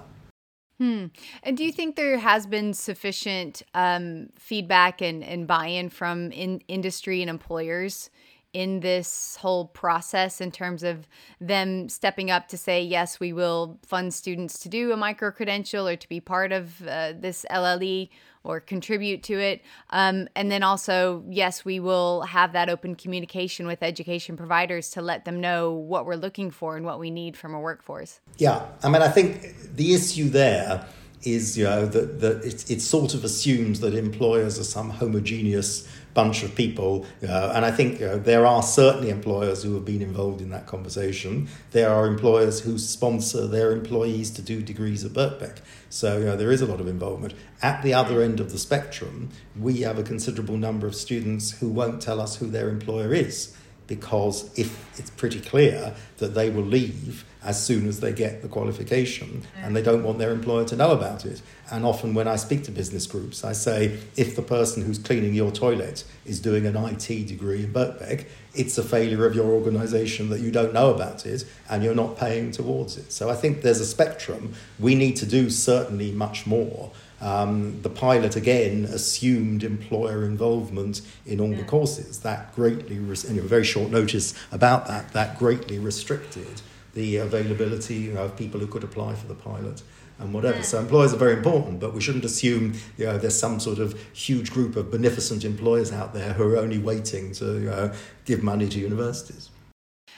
Hmm. 0.78 1.06
And 1.44 1.56
do 1.56 1.64
you 1.64 1.70
think 1.70 1.94
there 1.94 2.18
has 2.18 2.46
been 2.46 2.74
sufficient 2.74 3.62
um, 3.72 4.30
feedback 4.36 5.00
and, 5.00 5.22
and 5.22 5.46
buy 5.46 5.66
in 5.66 5.88
from 5.88 6.32
in 6.32 6.62
industry 6.66 7.20
and 7.20 7.30
employers 7.30 8.10
in 8.52 8.80
this 8.80 9.36
whole 9.36 9.66
process 9.66 10.40
in 10.40 10.50
terms 10.50 10.82
of 10.82 11.06
them 11.40 11.88
stepping 11.88 12.30
up 12.30 12.48
to 12.48 12.56
say, 12.56 12.82
yes, 12.82 13.20
we 13.20 13.32
will 13.32 13.78
fund 13.86 14.12
students 14.12 14.58
to 14.58 14.68
do 14.68 14.90
a 14.90 14.96
micro 14.96 15.30
credential 15.30 15.86
or 15.86 15.94
to 15.94 16.08
be 16.08 16.18
part 16.18 16.50
of 16.50 16.84
uh, 16.88 17.12
this 17.16 17.46
LLE 17.50 18.08
or 18.42 18.60
contribute 18.60 19.22
to 19.24 19.38
it. 19.38 19.62
Um, 19.90 20.28
and 20.34 20.50
then 20.50 20.62
also, 20.62 21.22
yes, 21.28 21.64
we 21.64 21.80
will 21.80 22.22
have 22.22 22.52
that 22.52 22.68
open 22.68 22.94
communication 22.94 23.66
with 23.66 23.82
education 23.82 24.36
providers 24.36 24.90
to 24.90 25.02
let 25.02 25.24
them 25.24 25.40
know 25.40 25.72
what 25.72 26.06
we're 26.06 26.16
looking 26.16 26.50
for 26.50 26.76
and 26.76 26.86
what 26.86 26.98
we 26.98 27.10
need 27.10 27.36
from 27.36 27.54
a 27.54 27.60
workforce. 27.60 28.20
Yeah, 28.38 28.66
I 28.82 28.88
mean, 28.88 29.02
I 29.02 29.08
think 29.08 29.74
the 29.76 29.94
issue 29.94 30.28
there 30.28 30.86
is, 31.22 31.56
you 31.58 31.64
know, 31.64 31.86
that, 31.86 32.20
that 32.20 32.44
it, 32.44 32.70
it 32.70 32.80
sort 32.80 33.14
of 33.14 33.24
assumes 33.24 33.80
that 33.80 33.94
employers 33.94 34.58
are 34.58 34.64
some 34.64 34.90
homogeneous 34.90 35.86
bunch 36.14 36.42
of 36.42 36.54
people. 36.54 37.06
Uh, 37.22 37.52
and 37.54 37.64
I 37.64 37.70
think 37.70 38.00
you 38.00 38.06
know, 38.06 38.18
there 38.18 38.46
are 38.46 38.62
certainly 38.62 39.10
employers 39.10 39.62
who 39.62 39.74
have 39.74 39.84
been 39.84 40.02
involved 40.02 40.40
in 40.40 40.50
that 40.50 40.66
conversation. 40.66 41.48
There 41.70 41.90
are 41.90 42.06
employers 42.06 42.60
who 42.60 42.78
sponsor 42.78 43.46
their 43.46 43.72
employees 43.72 44.30
to 44.32 44.42
do 44.42 44.62
degrees 44.62 45.04
at 45.04 45.12
Birkbeck. 45.12 45.58
So 45.88 46.18
you 46.18 46.24
know, 46.24 46.36
there 46.36 46.50
is 46.50 46.62
a 46.62 46.66
lot 46.66 46.80
of 46.80 46.88
involvement. 46.88 47.34
At 47.62 47.82
the 47.82 47.94
other 47.94 48.22
end 48.22 48.40
of 48.40 48.50
the 48.50 48.58
spectrum, 48.58 49.30
we 49.58 49.82
have 49.82 49.98
a 49.98 50.02
considerable 50.02 50.56
number 50.56 50.86
of 50.86 50.94
students 50.94 51.52
who 51.52 51.68
won't 51.68 52.02
tell 52.02 52.20
us 52.20 52.36
who 52.36 52.46
their 52.46 52.70
employer 52.70 53.14
is 53.14 53.56
because 53.86 54.56
if 54.56 54.98
it's 55.00 55.10
pretty 55.10 55.40
clear 55.40 55.94
that 56.18 56.34
they 56.34 56.48
will 56.48 56.62
leave 56.62 57.24
as 57.42 57.64
soon 57.64 57.88
as 57.88 58.00
they 58.00 58.12
get 58.12 58.42
the 58.42 58.48
qualification 58.48 59.42
and 59.62 59.74
they 59.74 59.82
don't 59.82 60.02
want 60.02 60.18
their 60.18 60.30
employer 60.30 60.64
to 60.66 60.76
know 60.76 60.90
about 60.90 61.24
it. 61.24 61.40
And 61.70 61.84
often 61.84 62.14
when 62.14 62.28
I 62.28 62.36
speak 62.36 62.64
to 62.64 62.70
business 62.70 63.06
groups, 63.06 63.44
I 63.44 63.52
say 63.52 63.98
if 64.16 64.36
the 64.36 64.42
person 64.42 64.84
who's 64.84 64.98
cleaning 64.98 65.34
your 65.34 65.50
toilet 65.50 66.04
is 66.26 66.40
doing 66.40 66.66
an 66.66 66.76
IT 66.76 67.26
degree 67.26 67.64
in 67.64 67.72
Birkbeck, 67.72 68.26
it's 68.54 68.76
a 68.76 68.82
failure 68.82 69.26
of 69.26 69.34
your 69.34 69.46
organization 69.46 70.28
that 70.30 70.40
you 70.40 70.50
don't 70.50 70.74
know 70.74 70.92
about 70.92 71.24
it 71.24 71.44
and 71.68 71.82
you're 71.82 71.94
not 71.94 72.18
paying 72.18 72.50
towards 72.50 72.96
it. 72.96 73.12
So 73.12 73.30
I 73.30 73.34
think 73.34 73.62
there's 73.62 73.80
a 73.80 73.86
spectrum. 73.86 74.54
We 74.78 74.94
need 74.94 75.16
to 75.16 75.26
do 75.26 75.48
certainly 75.50 76.12
much 76.12 76.46
more. 76.46 76.90
Um, 77.22 77.82
the 77.82 77.90
pilot 77.90 78.34
again 78.34 78.84
assumed 78.84 79.62
employer 79.62 80.24
involvement 80.24 81.02
in 81.26 81.38
all 81.38 81.50
the 81.50 81.64
courses. 81.64 82.20
That 82.20 82.54
greatly, 82.54 82.96
in 82.96 83.38
a 83.38 83.42
very 83.42 83.64
short 83.64 83.90
notice 83.90 84.34
about 84.50 84.86
that, 84.86 85.12
that 85.12 85.38
greatly 85.38 85.78
restricted 85.78 86.62
the 86.94 87.16
availability 87.16 88.16
of 88.16 88.36
people 88.36 88.60
who 88.60 88.66
could 88.66 88.84
apply 88.84 89.14
for 89.14 89.26
the 89.26 89.34
pilot 89.34 89.82
and 90.18 90.34
whatever. 90.34 90.62
So 90.62 90.78
employers 90.78 91.14
are 91.14 91.16
very 91.18 91.34
important, 91.34 91.80
but 91.80 91.94
we 91.94 92.00
shouldn't 92.00 92.24
assume 92.24 92.74
you 92.96 93.06
know 93.06 93.18
there's 93.18 93.38
some 93.38 93.60
sort 93.60 93.78
of 93.78 94.00
huge 94.12 94.50
group 94.50 94.76
of 94.76 94.90
beneficent 94.90 95.44
employers 95.44 95.92
out 95.92 96.12
there 96.14 96.34
who 96.34 96.54
are 96.54 96.56
only 96.56 96.78
waiting 96.78 97.32
to 97.32 97.44
you 97.54 97.70
know, 97.70 97.92
give 98.24 98.42
money 98.42 98.68
to 98.68 98.78
universities. 98.78 99.49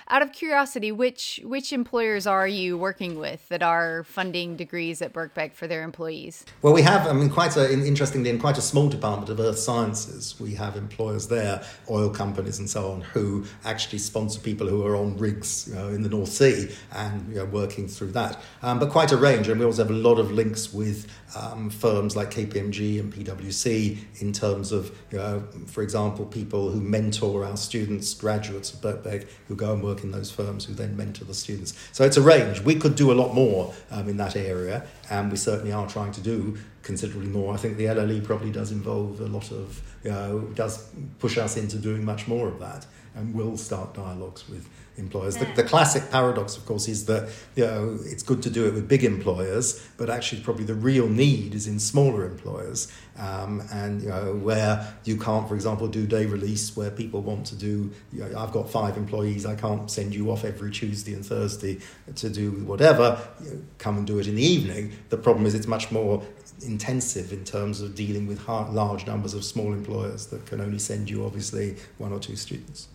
Out 0.09 0.23
of 0.23 0.33
curiosity, 0.33 0.91
which 0.91 1.41
which 1.45 1.73
employers 1.73 2.27
are 2.27 2.49
you 2.49 2.77
working 2.77 3.19
with 3.19 3.49
that 3.49 3.63
are 3.63 4.05
funding 4.05 4.57
degrees 4.57 5.01
at 5.01 5.13
Birkbeck 5.13 5.55
for 5.55 5.67
their 5.67 5.83
employees? 5.83 6.45
Well, 6.61 6.73
we 6.73 6.83
have, 6.83 7.07
I 7.07 7.13
mean, 7.13 7.31
quite 7.31 7.57
a, 7.57 7.73
interestingly, 7.73 8.31
in 8.31 8.39
quite 8.39 8.59
a 8.59 8.63
small 8.63 8.89
department 8.89 9.31
of 9.31 9.39
earth 9.41 9.59
sciences, 9.59 10.39
we 10.41 10.55
have 10.55 10.77
employers 10.77 11.29
there, 11.29 11.65
oil 11.89 12.11
companies 12.11 12.59
and 12.59 12.69
so 12.69 12.91
on, 12.91 13.01
who 13.03 13.45
actually 13.65 13.99
sponsor 13.99 14.41
people 14.41 14.69
who 14.69 14.85
are 14.85 14.97
on 14.97 15.17
rigs 15.17 15.69
you 15.69 15.75
know, 15.75 15.89
in 15.89 16.03
the 16.03 16.09
North 16.09 16.31
Sea 16.31 16.69
and 16.93 17.29
you 17.29 17.37
know, 17.37 17.45
working 17.47 17.87
through 17.87 18.13
that. 18.13 18.41
Um, 18.63 18.79
but 18.79 18.91
quite 18.91 19.13
a 19.13 19.17
range, 19.17 19.49
and 19.49 19.61
we 19.61 19.67
also 19.67 19.83
have 19.85 19.91
a 19.91 19.95
lot 19.95 20.19
of 20.19 20.33
links 20.33 20.73
with 20.73 21.11
um, 21.37 21.71
firms 21.71 22.17
like 22.17 22.31
KPMG 22.31 23.01
and 23.01 23.13
PwC 23.13 23.99
in 24.21 24.33
terms 24.33 24.73
of, 24.73 24.97
you 25.11 25.19
know, 25.19 25.43
for 25.67 25.83
example, 25.83 26.25
people 26.27 26.71
who 26.71 26.81
mentor 26.81 27.45
our 27.45 27.57
students, 27.57 28.15
graduates 28.15 28.73
of 28.73 28.81
Birkbeck, 28.81 29.29
who 29.49 29.57
go 29.57 29.73
and 29.73 29.83
work 29.83 29.92
in 30.01 30.11
those 30.11 30.31
firms 30.31 30.65
who 30.65 30.75
then 30.75 30.97
mentor 30.97 31.25
the 31.25 31.35
students. 31.35 31.75
So 31.93 32.05
it's 32.05 32.17
a 32.17 32.23
range. 32.23 32.61
We 32.61 32.77
could 32.77 32.95
do 32.95 33.13
a 33.13 33.15
lot 33.15 33.35
more 33.35 33.75
um, 33.91 34.09
in 34.09 34.17
that 34.17 34.37
area, 34.37 34.87
and 35.11 35.31
we 35.31 35.37
certainly 35.37 35.73
are 35.73 35.89
trying 35.89 36.13
to 36.13 36.21
do 36.21 36.59
considerably 36.83 37.29
more. 37.29 37.55
I 37.55 37.57
think 37.57 37.77
the 37.77 37.87
LLE 37.87 38.25
probably 38.25 38.51
does 38.51 38.73
involve 38.73 39.21
a 39.21 39.27
lot 39.27 39.51
of, 39.51 39.81
you 40.05 40.11
know, 40.11 40.41
does 40.55 40.89
push 41.19 41.39
us 41.39 41.57
into 41.57 41.79
doing 41.79 42.05
much 42.05 42.27
more 42.27 42.49
of 42.49 42.59
that, 42.61 42.87
and 43.15 43.35
will 43.35 43.57
start 43.57 43.95
dialogues 43.95 44.49
with 44.49 44.69
employers. 44.97 45.37
The, 45.37 45.47
the, 45.57 45.65
classic 45.65 46.11
paradox, 46.11 46.57
of 46.57 46.67
course, 46.67 46.89
is 46.89 47.07
that 47.07 47.31
you 47.57 47.65
know 47.65 47.99
it's 48.05 48.23
good 48.23 48.43
to 48.43 48.51
do 48.51 48.67
it 48.67 48.75
with 48.75 48.89
big 48.89 49.05
employers, 49.05 49.87
but 49.97 50.11
actually, 50.11 50.43
probably 50.43 50.65
the 50.65 50.75
real 50.75 51.09
need 51.09 51.55
is 51.55 51.67
in 51.67 51.79
smaller 51.79 52.25
employers, 52.25 52.93
um, 53.19 53.63
and 53.73 54.03
you 54.03 54.09
know 54.09 54.35
where 54.35 54.95
you 55.05 55.17
can't, 55.17 55.49
for 55.49 55.55
example, 55.55 55.89
do 55.89 56.07
day 56.07 56.27
release, 56.27 56.77
where 56.77 56.91
people 56.91 57.23
want 57.23 57.47
to 57.47 57.57
do. 57.57 57.91
You 58.13 58.25
know, 58.25 58.39
I've 58.39 58.53
got 58.53 58.71
five 58.71 58.97
employees, 58.97 59.47
I 59.47 59.55
can't 59.55 59.91
send 59.91 60.15
you 60.15 60.31
off 60.31 60.45
every 60.45 60.71
Tuesday 60.71 61.15
and 61.15 61.25
Thursday 61.25 61.79
to 62.15 62.31
do 62.31 62.51
whatever. 62.65 63.19
You 63.43 63.51
know, 63.51 63.61
come 63.79 63.99
and 63.99 64.07
do 64.07 64.19
it 64.19 64.27
in 64.27 64.37
the 64.37 64.45
evening. 64.45 64.93
The 65.09 65.17
problem 65.17 65.47
is 65.47 65.55
it's 65.55 65.67
much 65.67 65.91
more 65.91 66.23
intensive 66.61 67.33
in 67.33 67.45
terms 67.45 67.81
of 67.81 67.95
dealing 67.95 68.27
with 68.27 68.47
large 68.49 69.07
numbers 69.07 69.35
of 69.35 69.45
small 69.45 69.73
employers 69.73 70.27
that 70.27 70.45
can 70.47 70.61
only 70.61 70.79
send 70.79 71.11
you 71.11 71.25
obviously 71.25 71.77
one 71.99 72.13
or 72.13 72.19
two 72.19 72.37
students 72.37 72.89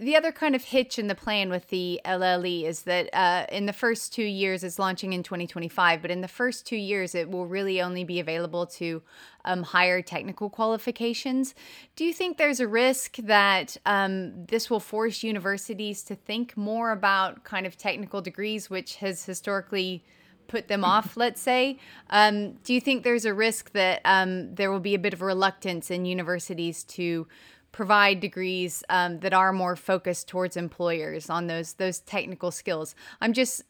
the 0.00 0.16
other 0.16 0.32
kind 0.32 0.54
of 0.54 0.64
hitch 0.64 0.98
in 0.98 1.08
the 1.08 1.14
plan 1.14 1.50
with 1.50 1.68
the 1.68 2.00
LLE 2.04 2.64
is 2.64 2.82
that 2.82 3.08
uh, 3.12 3.46
in 3.50 3.66
the 3.66 3.72
first 3.72 4.12
two 4.12 4.24
years, 4.24 4.62
it's 4.62 4.78
launching 4.78 5.12
in 5.12 5.22
2025, 5.22 6.02
but 6.02 6.10
in 6.10 6.20
the 6.20 6.28
first 6.28 6.66
two 6.66 6.76
years, 6.76 7.14
it 7.14 7.30
will 7.30 7.46
really 7.46 7.80
only 7.82 8.04
be 8.04 8.20
available 8.20 8.66
to 8.66 9.02
um, 9.44 9.62
higher 9.62 10.00
technical 10.00 10.50
qualifications. 10.50 11.54
Do 11.96 12.04
you 12.04 12.12
think 12.12 12.38
there's 12.38 12.60
a 12.60 12.68
risk 12.68 13.16
that 13.16 13.76
um, 13.86 14.46
this 14.46 14.70
will 14.70 14.80
force 14.80 15.22
universities 15.22 16.02
to 16.04 16.14
think 16.14 16.56
more 16.56 16.92
about 16.92 17.44
kind 17.44 17.66
of 17.66 17.76
technical 17.76 18.20
degrees, 18.20 18.70
which 18.70 18.96
has 18.96 19.24
historically 19.24 20.04
put 20.48 20.66
them 20.66 20.84
off, 20.84 21.16
let's 21.16 21.40
say. 21.40 21.78
Um, 22.10 22.54
do 22.64 22.74
you 22.74 22.80
think 22.80 23.04
there's 23.04 23.24
a 23.24 23.34
risk 23.34 23.72
that 23.72 24.00
um, 24.04 24.54
there 24.54 24.72
will 24.72 24.80
be 24.80 24.94
a 24.94 24.98
bit 24.98 25.12
of 25.12 25.22
reluctance 25.22 25.90
in 25.90 26.04
universities 26.04 26.82
to 26.84 27.28
provide 27.70 28.18
degrees 28.18 28.82
um, 28.88 29.20
that 29.20 29.32
are 29.32 29.52
more 29.52 29.76
focused 29.76 30.26
towards 30.26 30.56
employers 30.56 31.30
on 31.30 31.46
those 31.46 31.74
those 31.74 32.00
technical 32.00 32.50
skills. 32.50 32.94
I'm 33.20 33.32
just 33.32 33.62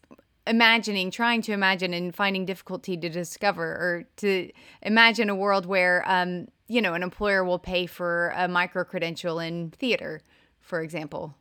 imagining, 0.46 1.10
trying 1.10 1.42
to 1.42 1.52
imagine, 1.52 1.92
and 1.92 2.14
finding 2.14 2.46
difficulty 2.46 2.96
to 2.96 3.08
discover 3.08 3.64
or 3.64 4.04
to 4.16 4.50
imagine 4.82 5.28
a 5.28 5.34
world 5.34 5.66
where 5.66 6.02
um, 6.06 6.48
you 6.68 6.80
know 6.80 6.94
an 6.94 7.02
employer 7.02 7.44
will 7.44 7.58
pay 7.58 7.86
for 7.86 8.32
a 8.36 8.48
micro 8.48 8.84
credential 8.84 9.40
in 9.40 9.70
theater, 9.72 10.20
for 10.60 10.80
example. 10.80 11.34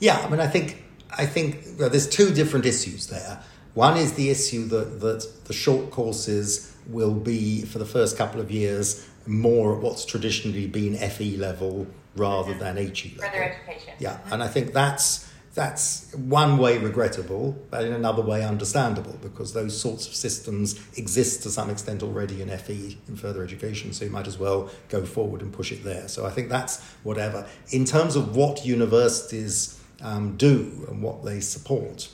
Yeah, 0.00 0.18
I 0.18 0.28
mean, 0.28 0.40
I 0.40 0.46
think 0.46 0.84
I 1.16 1.24
think 1.24 1.64
well, 1.78 1.88
there's 1.88 2.08
two 2.08 2.32
different 2.34 2.66
issues 2.66 3.06
there. 3.06 3.40
One 3.78 3.96
is 3.96 4.14
the 4.14 4.28
issue 4.28 4.64
that 4.74 4.98
that 5.02 5.44
the 5.44 5.52
short 5.52 5.92
courses 5.92 6.74
will 6.88 7.14
be 7.14 7.62
for 7.62 7.78
the 7.78 7.86
first 7.86 8.18
couple 8.18 8.40
of 8.40 8.50
years 8.50 9.06
more 9.24 9.76
at 9.76 9.80
what's 9.80 10.04
traditionally 10.04 10.66
been 10.66 10.96
FE 10.96 11.36
level 11.36 11.86
rather 12.16 12.54
than 12.54 12.76
HE 12.76 13.14
level. 13.16 13.30
Further 13.30 13.44
education. 13.44 13.94
Yeah, 14.00 14.14
mm-hmm. 14.14 14.32
and 14.32 14.42
I 14.42 14.48
think 14.48 14.72
that's 14.72 15.30
that's 15.54 16.12
one 16.14 16.58
way 16.58 16.78
regrettable, 16.78 17.56
but 17.70 17.84
in 17.84 17.92
another 17.92 18.22
way 18.22 18.44
understandable 18.44 19.16
because 19.22 19.52
those 19.52 19.80
sorts 19.80 20.08
of 20.08 20.14
systems 20.16 20.80
exist 20.96 21.44
to 21.44 21.48
some 21.48 21.70
extent 21.70 22.02
already 22.02 22.42
in 22.42 22.48
FE 22.48 22.98
in 23.06 23.14
further 23.14 23.44
education, 23.44 23.92
so 23.92 24.04
you 24.04 24.10
might 24.10 24.26
as 24.26 24.38
well 24.38 24.68
go 24.88 25.04
forward 25.04 25.40
and 25.40 25.52
push 25.52 25.70
it 25.70 25.84
there. 25.84 26.08
So 26.08 26.26
I 26.26 26.30
think 26.30 26.48
that's 26.48 26.82
whatever. 27.04 27.46
In 27.70 27.84
terms 27.84 28.16
of 28.16 28.34
what 28.34 28.66
universities 28.66 29.80
um, 30.02 30.36
do 30.36 30.84
and 30.88 31.00
what 31.00 31.24
they 31.24 31.38
support, 31.38 32.08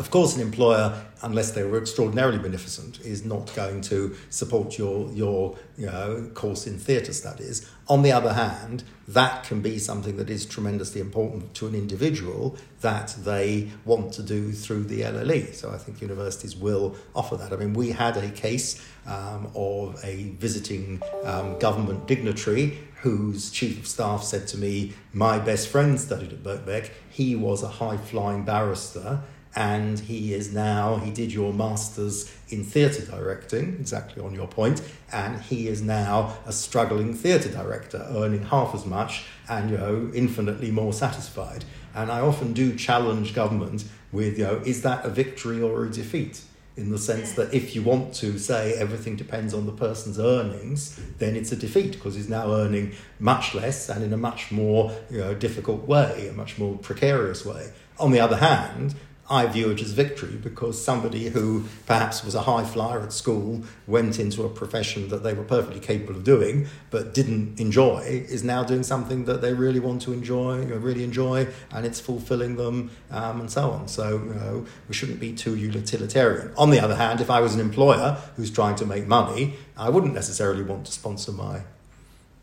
of 0.00 0.10
course, 0.10 0.34
an 0.34 0.40
employer, 0.40 0.98
unless 1.20 1.50
they 1.50 1.62
were 1.62 1.76
extraordinarily 1.76 2.38
beneficent, 2.38 3.00
is 3.02 3.22
not 3.22 3.54
going 3.54 3.82
to 3.82 4.16
support 4.30 4.78
your, 4.78 5.12
your 5.12 5.58
you 5.76 5.84
know, 5.84 6.30
course 6.32 6.66
in 6.66 6.78
theatre 6.78 7.12
studies. 7.12 7.70
On 7.86 8.00
the 8.00 8.10
other 8.10 8.32
hand, 8.32 8.82
that 9.06 9.44
can 9.44 9.60
be 9.60 9.78
something 9.78 10.16
that 10.16 10.30
is 10.30 10.46
tremendously 10.46 11.02
important 11.02 11.52
to 11.56 11.66
an 11.66 11.74
individual 11.74 12.56
that 12.80 13.14
they 13.18 13.68
want 13.84 14.14
to 14.14 14.22
do 14.22 14.52
through 14.52 14.84
the 14.84 15.02
LLE. 15.02 15.52
So 15.52 15.70
I 15.70 15.76
think 15.76 16.00
universities 16.00 16.56
will 16.56 16.96
offer 17.14 17.36
that. 17.36 17.52
I 17.52 17.56
mean, 17.56 17.74
we 17.74 17.90
had 17.90 18.16
a 18.16 18.30
case 18.30 18.82
um, 19.06 19.52
of 19.54 20.02
a 20.02 20.30
visiting 20.38 21.02
um, 21.24 21.58
government 21.58 22.06
dignitary 22.06 22.78
whose 23.02 23.50
chief 23.50 23.80
of 23.80 23.86
staff 23.86 24.22
said 24.22 24.48
to 24.48 24.56
me, 24.56 24.94
My 25.12 25.38
best 25.38 25.68
friend 25.68 26.00
studied 26.00 26.32
at 26.32 26.42
Birkbeck. 26.42 26.90
He 27.10 27.36
was 27.36 27.62
a 27.62 27.68
high 27.68 27.98
flying 27.98 28.44
barrister 28.44 29.20
and 29.56 29.98
he 29.98 30.32
is 30.32 30.52
now, 30.52 30.96
he 30.98 31.10
did 31.10 31.32
your 31.32 31.52
master's 31.52 32.32
in 32.48 32.64
theatre 32.64 33.04
directing, 33.04 33.74
exactly 33.80 34.22
on 34.22 34.34
your 34.34 34.46
point, 34.46 34.80
and 35.12 35.40
he 35.42 35.66
is 35.66 35.82
now 35.82 36.36
a 36.46 36.52
struggling 36.52 37.14
theatre 37.14 37.50
director, 37.50 38.06
earning 38.10 38.44
half 38.44 38.74
as 38.74 38.86
much 38.86 39.24
and, 39.48 39.70
you 39.70 39.76
know, 39.76 40.10
infinitely 40.14 40.70
more 40.70 40.92
satisfied. 40.92 41.64
And 41.94 42.12
I 42.12 42.20
often 42.20 42.52
do 42.52 42.76
challenge 42.76 43.34
government 43.34 43.84
with, 44.12 44.38
you 44.38 44.44
know, 44.44 44.62
is 44.64 44.82
that 44.82 45.04
a 45.04 45.10
victory 45.10 45.60
or 45.60 45.84
a 45.84 45.90
defeat? 45.90 46.42
in 46.76 46.90
the 46.90 46.98
sense 46.98 47.32
that 47.32 47.52
if 47.52 47.74
you 47.74 47.82
want 47.82 48.14
to 48.14 48.38
say 48.38 48.72
everything 48.74 49.14
depends 49.14 49.52
on 49.52 49.66
the 49.66 49.72
person's 49.72 50.18
earnings, 50.18 50.98
then 51.18 51.36
it's 51.36 51.52
a 51.52 51.56
defeat 51.56 51.92
because 51.92 52.14
he's 52.14 52.28
now 52.28 52.50
earning 52.52 52.92
much 53.18 53.54
less 53.54 53.90
and 53.90 54.02
in 54.02 54.12
a 54.12 54.16
much 54.16 54.50
more 54.50 54.90
you 55.10 55.18
know, 55.18 55.34
difficult 55.34 55.86
way, 55.86 56.28
a 56.28 56.32
much 56.32 56.58
more 56.58 56.78
precarious 56.78 57.44
way. 57.44 57.70
On 57.98 58.12
the 58.12 58.20
other 58.20 58.36
hand, 58.36 58.94
I 59.30 59.46
view 59.46 59.70
it 59.70 59.80
as 59.80 59.92
victory 59.92 60.36
because 60.42 60.82
somebody 60.84 61.28
who 61.28 61.64
perhaps 61.86 62.24
was 62.24 62.34
a 62.34 62.42
high 62.42 62.64
flyer 62.64 63.00
at 63.00 63.12
school 63.12 63.62
went 63.86 64.18
into 64.18 64.42
a 64.42 64.48
profession 64.48 65.08
that 65.10 65.22
they 65.22 65.34
were 65.34 65.44
perfectly 65.44 65.78
capable 65.78 66.16
of 66.16 66.24
doing 66.24 66.66
but 66.90 67.14
didn't 67.14 67.60
enjoy 67.60 68.00
is 68.28 68.42
now 68.42 68.64
doing 68.64 68.82
something 68.82 69.26
that 69.26 69.40
they 69.40 69.54
really 69.54 69.78
want 69.78 70.02
to 70.02 70.12
enjoy, 70.12 70.64
really 70.64 71.04
enjoy, 71.04 71.46
and 71.70 71.86
it's 71.86 72.00
fulfilling 72.00 72.56
them 72.56 72.90
um, 73.12 73.40
and 73.40 73.50
so 73.52 73.70
on. 73.70 73.86
So 73.86 74.18
you 74.18 74.34
know, 74.34 74.66
we 74.88 74.94
shouldn't 74.94 75.20
be 75.20 75.32
too 75.32 75.54
utilitarian. 75.54 76.52
On 76.58 76.70
the 76.70 76.80
other 76.80 76.96
hand, 76.96 77.20
if 77.20 77.30
I 77.30 77.38
was 77.40 77.54
an 77.54 77.60
employer 77.60 78.18
who's 78.34 78.50
trying 78.50 78.74
to 78.76 78.86
make 78.86 79.06
money, 79.06 79.54
I 79.76 79.90
wouldn't 79.90 80.14
necessarily 80.14 80.64
want 80.64 80.86
to 80.86 80.92
sponsor 80.92 81.30
my 81.30 81.60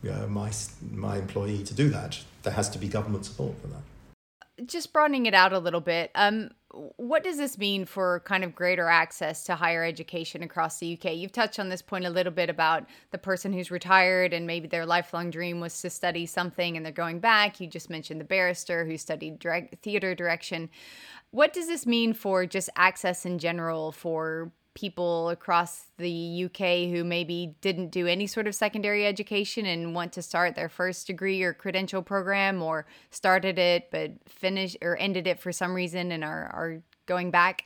you 0.02 0.10
know, 0.10 0.26
my 0.28 0.52
my 0.92 1.18
employee 1.18 1.64
to 1.64 1.74
do 1.74 1.90
that. 1.90 2.20
There 2.44 2.54
has 2.54 2.70
to 2.70 2.78
be 2.78 2.88
government 2.88 3.26
support 3.26 3.60
for 3.60 3.66
that 3.66 3.82
just 4.66 4.92
broadening 4.92 5.26
it 5.26 5.34
out 5.34 5.52
a 5.52 5.58
little 5.58 5.80
bit, 5.80 6.10
um, 6.14 6.50
what 6.96 7.24
does 7.24 7.38
this 7.38 7.56
mean 7.56 7.86
for 7.86 8.20
kind 8.20 8.44
of 8.44 8.54
greater 8.54 8.88
access 8.88 9.44
to 9.44 9.54
higher 9.54 9.84
education 9.84 10.42
across 10.42 10.78
the 10.78 10.92
UK? 10.92 11.14
You've 11.14 11.32
touched 11.32 11.58
on 11.58 11.68
this 11.68 11.80
point 11.80 12.04
a 12.04 12.10
little 12.10 12.32
bit 12.32 12.50
about 12.50 12.86
the 13.10 13.18
person 13.18 13.52
who's 13.52 13.70
retired 13.70 14.32
and 14.32 14.46
maybe 14.46 14.68
their 14.68 14.84
lifelong 14.84 15.30
dream 15.30 15.60
was 15.60 15.80
to 15.80 15.90
study 15.90 16.26
something 16.26 16.76
and 16.76 16.84
they're 16.84 16.92
going 16.92 17.20
back. 17.20 17.58
You 17.58 17.66
just 17.66 17.88
mentioned 17.88 18.20
the 18.20 18.24
barrister 18.24 18.84
who 18.84 18.98
studied 18.98 19.38
direct, 19.38 19.82
theater 19.82 20.14
direction. 20.14 20.68
What 21.30 21.52
does 21.52 21.66
this 21.66 21.86
mean 21.86 22.12
for 22.12 22.44
just 22.44 22.68
access 22.76 23.24
in 23.24 23.38
general 23.38 23.92
for 23.92 24.52
people 24.78 25.28
across 25.30 25.86
the 25.96 26.44
UK 26.44 26.88
who 26.88 27.02
maybe 27.02 27.56
didn't 27.60 27.88
do 27.88 28.06
any 28.06 28.28
sort 28.28 28.46
of 28.46 28.54
secondary 28.54 29.04
education 29.04 29.66
and 29.66 29.92
want 29.92 30.12
to 30.12 30.22
start 30.22 30.54
their 30.54 30.68
first 30.68 31.08
degree 31.08 31.42
or 31.42 31.52
credential 31.52 32.00
program 32.00 32.62
or 32.62 32.86
started 33.10 33.58
it 33.58 33.90
but 33.90 34.12
finished 34.28 34.76
or 34.80 34.96
ended 35.00 35.26
it 35.26 35.40
for 35.40 35.50
some 35.50 35.74
reason 35.74 36.12
and 36.12 36.22
are, 36.22 36.44
are 36.54 36.80
going 37.06 37.32
back? 37.32 37.64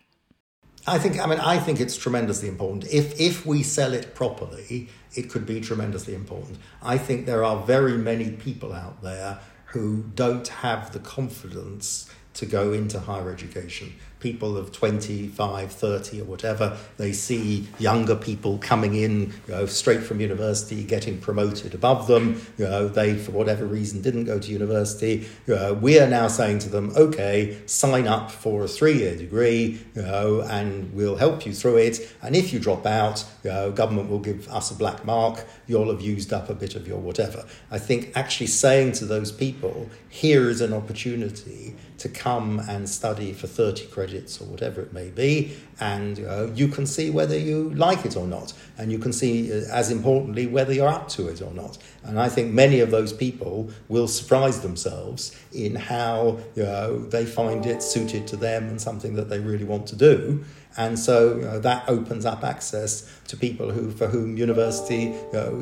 I 0.86 0.98
think 0.98 1.20
I 1.20 1.26
mean 1.26 1.38
I 1.38 1.58
think 1.58 1.80
it's 1.80 1.96
tremendously 1.96 2.48
important. 2.48 2.90
If 2.90 3.20
if 3.20 3.44
we 3.44 3.62
sell 3.62 3.92
it 3.92 4.14
properly, 4.14 4.88
it 5.14 5.28
could 5.28 5.44
be 5.44 5.60
tremendously 5.60 6.14
important. 6.14 6.58
I 6.82 6.96
think 6.96 7.26
there 7.26 7.44
are 7.44 7.62
very 7.66 7.98
many 7.98 8.30
people 8.30 8.72
out 8.72 9.02
there 9.02 9.38
who 9.66 10.04
don't 10.14 10.48
have 10.48 10.92
the 10.92 10.98
confidence 10.98 12.08
to 12.34 12.46
go 12.46 12.72
into 12.72 12.98
higher 13.00 13.30
education 13.30 13.92
people 14.22 14.56
of 14.56 14.72
25, 14.72 15.72
30 15.72 16.20
or 16.20 16.24
whatever, 16.24 16.78
they 16.96 17.12
see 17.12 17.66
younger 17.78 18.14
people 18.14 18.58
coming 18.58 18.94
in 18.94 19.32
you 19.48 19.54
know, 19.54 19.66
straight 19.66 20.02
from 20.02 20.20
university, 20.20 20.84
getting 20.84 21.18
promoted 21.18 21.74
above 21.74 22.06
them. 22.06 22.40
You 22.56 22.64
know, 22.64 22.88
they, 22.88 23.16
for 23.16 23.32
whatever 23.32 23.66
reason, 23.66 24.00
didn't 24.00 24.24
go 24.24 24.38
to 24.38 24.50
university. 24.50 25.26
You 25.46 25.56
know, 25.56 25.74
we 25.74 25.98
are 25.98 26.08
now 26.08 26.28
saying 26.28 26.60
to 26.60 26.68
them, 26.68 26.92
okay, 26.96 27.58
sign 27.66 28.06
up 28.06 28.30
for 28.30 28.62
a 28.64 28.68
three 28.68 28.98
year 28.98 29.16
degree 29.16 29.80
you 29.94 30.02
know, 30.02 30.42
and 30.42 30.92
we'll 30.94 31.16
help 31.16 31.44
you 31.44 31.52
through 31.52 31.78
it. 31.78 32.14
And 32.22 32.36
if 32.36 32.52
you 32.52 32.60
drop 32.60 32.86
out, 32.86 33.24
you 33.42 33.50
know, 33.50 33.72
government 33.72 34.08
will 34.08 34.20
give 34.20 34.48
us 34.48 34.70
a 34.70 34.74
black 34.74 35.04
mark. 35.04 35.44
You'll 35.66 35.90
have 35.90 36.00
used 36.00 36.32
up 36.32 36.48
a 36.48 36.54
bit 36.54 36.76
of 36.76 36.86
your 36.86 36.98
whatever. 36.98 37.44
I 37.70 37.78
think 37.78 38.12
actually 38.14 38.46
saying 38.46 38.92
to 38.92 39.04
those 39.04 39.32
people, 39.32 39.90
here 40.08 40.48
is 40.48 40.60
an 40.60 40.72
opportunity 40.72 41.74
to 42.02 42.08
come 42.08 42.58
and 42.58 42.88
study 42.88 43.32
for 43.32 43.46
30 43.46 43.86
credits 43.86 44.40
or 44.40 44.44
whatever 44.46 44.80
it 44.80 44.92
may 44.92 45.08
be, 45.08 45.56
and 45.78 46.18
uh, 46.18 46.48
you 46.52 46.66
can 46.66 46.84
see 46.84 47.10
whether 47.10 47.38
you 47.38 47.70
like 47.74 48.04
it 48.04 48.16
or 48.16 48.26
not, 48.26 48.52
and 48.76 48.90
you 48.90 48.98
can 48.98 49.12
see, 49.12 49.52
uh, 49.52 49.64
as 49.70 49.92
importantly, 49.92 50.48
whether 50.48 50.72
you're 50.72 50.88
up 50.88 51.08
to 51.08 51.28
it 51.28 51.40
or 51.40 51.52
not. 51.52 51.78
And 52.02 52.18
I 52.18 52.28
think 52.28 52.52
many 52.52 52.80
of 52.80 52.90
those 52.90 53.12
people 53.12 53.70
will 53.88 54.08
surprise 54.08 54.62
themselves 54.62 55.40
in 55.52 55.76
how 55.76 56.40
you 56.56 56.64
know, 56.64 56.98
they 56.98 57.24
find 57.24 57.64
it 57.66 57.84
suited 57.84 58.26
to 58.28 58.36
them 58.36 58.64
and 58.64 58.80
something 58.80 59.14
that 59.14 59.28
they 59.28 59.38
really 59.38 59.64
want 59.64 59.86
to 59.88 59.96
do. 59.96 60.44
And 60.76 60.98
so 60.98 61.58
that 61.60 61.84
opens 61.86 62.24
up 62.24 62.42
access 62.42 63.08
to 63.28 63.36
people 63.36 63.70
who, 63.70 63.90
for 63.92 64.08
whom 64.08 64.36
university 64.38 65.08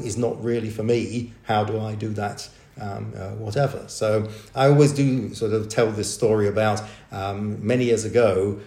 is 0.07 0.17
not 0.17 0.43
really 0.43 0.71
for 0.71 0.85
me. 0.85 1.33
How 1.43 1.65
do 1.65 1.81
I 1.81 1.97
do 1.97 2.11
that? 2.11 2.49
Um, 2.81 3.13
uh, 3.17 3.31
whatever. 3.31 3.85
So 3.87 4.29
I 4.55 4.69
always 4.69 4.93
do 4.93 5.35
sort 5.35 5.53
of 5.53 5.69
tell 5.69 5.91
this 5.91 6.13
story 6.13 6.49
about 6.49 6.83
um, 7.13 7.65
many 7.65 7.85
years 7.85 8.05
ago, 8.05 8.61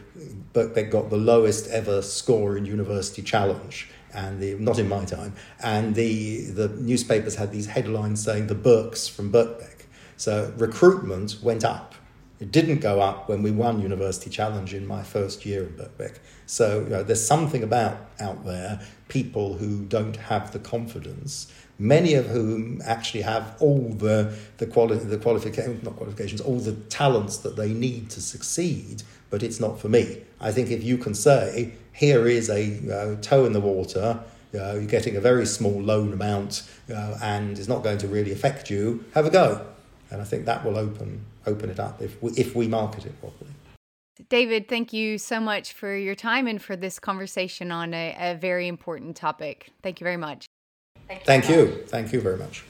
Birkbeck 0.53 0.91
got 0.91 1.09
the 1.09 1.17
lowest 1.17 1.67
ever 1.69 2.01
score 2.01 2.57
in 2.57 2.65
University 2.65 3.21
Challenge. 3.21 3.89
And 4.15 4.39
the, 4.39 4.53
not 4.59 4.77
in 4.77 4.87
my 4.87 5.05
time, 5.05 5.33
and 5.63 5.95
the, 5.95 6.41
the 6.51 6.67
newspapers 6.67 7.33
had 7.33 7.51
these 7.51 7.65
headlines 7.65 8.23
saying 8.23 8.45
the 8.45 8.53
Burks 8.53 9.07
from 9.07 9.31
Birkbeck. 9.31 9.85
So 10.17 10.53
recruitment 10.55 11.39
went 11.41 11.65
up. 11.65 11.95
It 12.39 12.51
didn't 12.51 12.79
go 12.79 13.01
up 13.01 13.27
when 13.27 13.41
we 13.41 13.49
won 13.49 13.81
University 13.81 14.29
Challenge 14.29 14.73
in 14.75 14.85
my 14.85 15.01
first 15.01 15.47
year 15.47 15.63
in 15.63 15.73
Birkbeck. 15.73 16.19
So 16.45 16.81
you 16.81 16.89
know, 16.89 17.01
there's 17.01 17.25
something 17.25 17.63
about 17.63 17.97
out 18.19 18.45
there 18.45 18.81
people 19.07 19.55
who 19.55 19.85
don't 19.85 20.15
have 20.15 20.51
the 20.51 20.59
confidence 20.59 21.51
many 21.79 22.13
of 22.13 22.27
whom 22.27 22.81
actually 22.85 23.21
have 23.21 23.55
all 23.59 23.89
the, 23.89 24.35
the, 24.57 24.65
quali- 24.65 24.97
the 24.97 25.17
qualifications, 25.17 25.83
not 25.83 25.95
qualifications, 25.95 26.41
all 26.41 26.59
the 26.59 26.73
talents 26.73 27.37
that 27.37 27.55
they 27.55 27.73
need 27.73 28.09
to 28.11 28.21
succeed, 28.21 29.03
but 29.29 29.43
it's 29.43 29.59
not 29.59 29.79
for 29.79 29.89
me. 29.89 30.21
I 30.39 30.51
think 30.51 30.69
if 30.69 30.83
you 30.83 30.97
can 30.97 31.13
say, 31.13 31.73
here 31.93 32.27
is 32.27 32.49
a 32.49 33.15
uh, 33.17 33.21
toe 33.21 33.45
in 33.45 33.53
the 33.53 33.59
water, 33.59 34.19
you 34.51 34.59
know, 34.59 34.73
you're 34.75 34.85
getting 34.85 35.15
a 35.15 35.21
very 35.21 35.45
small 35.45 35.81
loan 35.81 36.13
amount 36.13 36.63
you 36.87 36.93
know, 36.93 37.17
and 37.21 37.57
it's 37.57 37.67
not 37.67 37.83
going 37.83 37.97
to 37.99 38.07
really 38.07 38.31
affect 38.31 38.69
you, 38.69 39.03
have 39.15 39.25
a 39.25 39.29
go. 39.29 39.65
And 40.11 40.21
I 40.21 40.25
think 40.25 40.45
that 40.45 40.63
will 40.63 40.77
open, 40.77 41.25
open 41.47 41.69
it 41.69 41.79
up 41.79 42.01
if 42.01 42.21
we, 42.21 42.31
if 42.33 42.55
we 42.55 42.67
market 42.67 43.05
it 43.05 43.19
properly. 43.19 43.51
David, 44.29 44.67
thank 44.67 44.93
you 44.93 45.17
so 45.17 45.39
much 45.39 45.73
for 45.73 45.95
your 45.95 46.13
time 46.13 46.45
and 46.47 46.61
for 46.61 46.75
this 46.75 46.99
conversation 46.99 47.71
on 47.71 47.93
a, 47.95 48.15
a 48.19 48.35
very 48.35 48.67
important 48.67 49.15
topic. 49.15 49.71
Thank 49.81 49.99
you 49.99 50.05
very 50.05 50.17
much. 50.17 50.45
Thank 51.25 51.49
you. 51.49 51.83
Thank 51.87 52.13
you 52.13 52.21
very 52.21 52.37
much. 52.37 52.63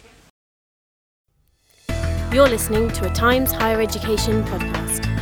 You're 2.31 2.49
listening 2.49 2.89
to 2.91 3.05
a 3.05 3.13
Times 3.13 3.51
Higher 3.51 3.79
Education 3.79 4.43
podcast. 4.45 5.12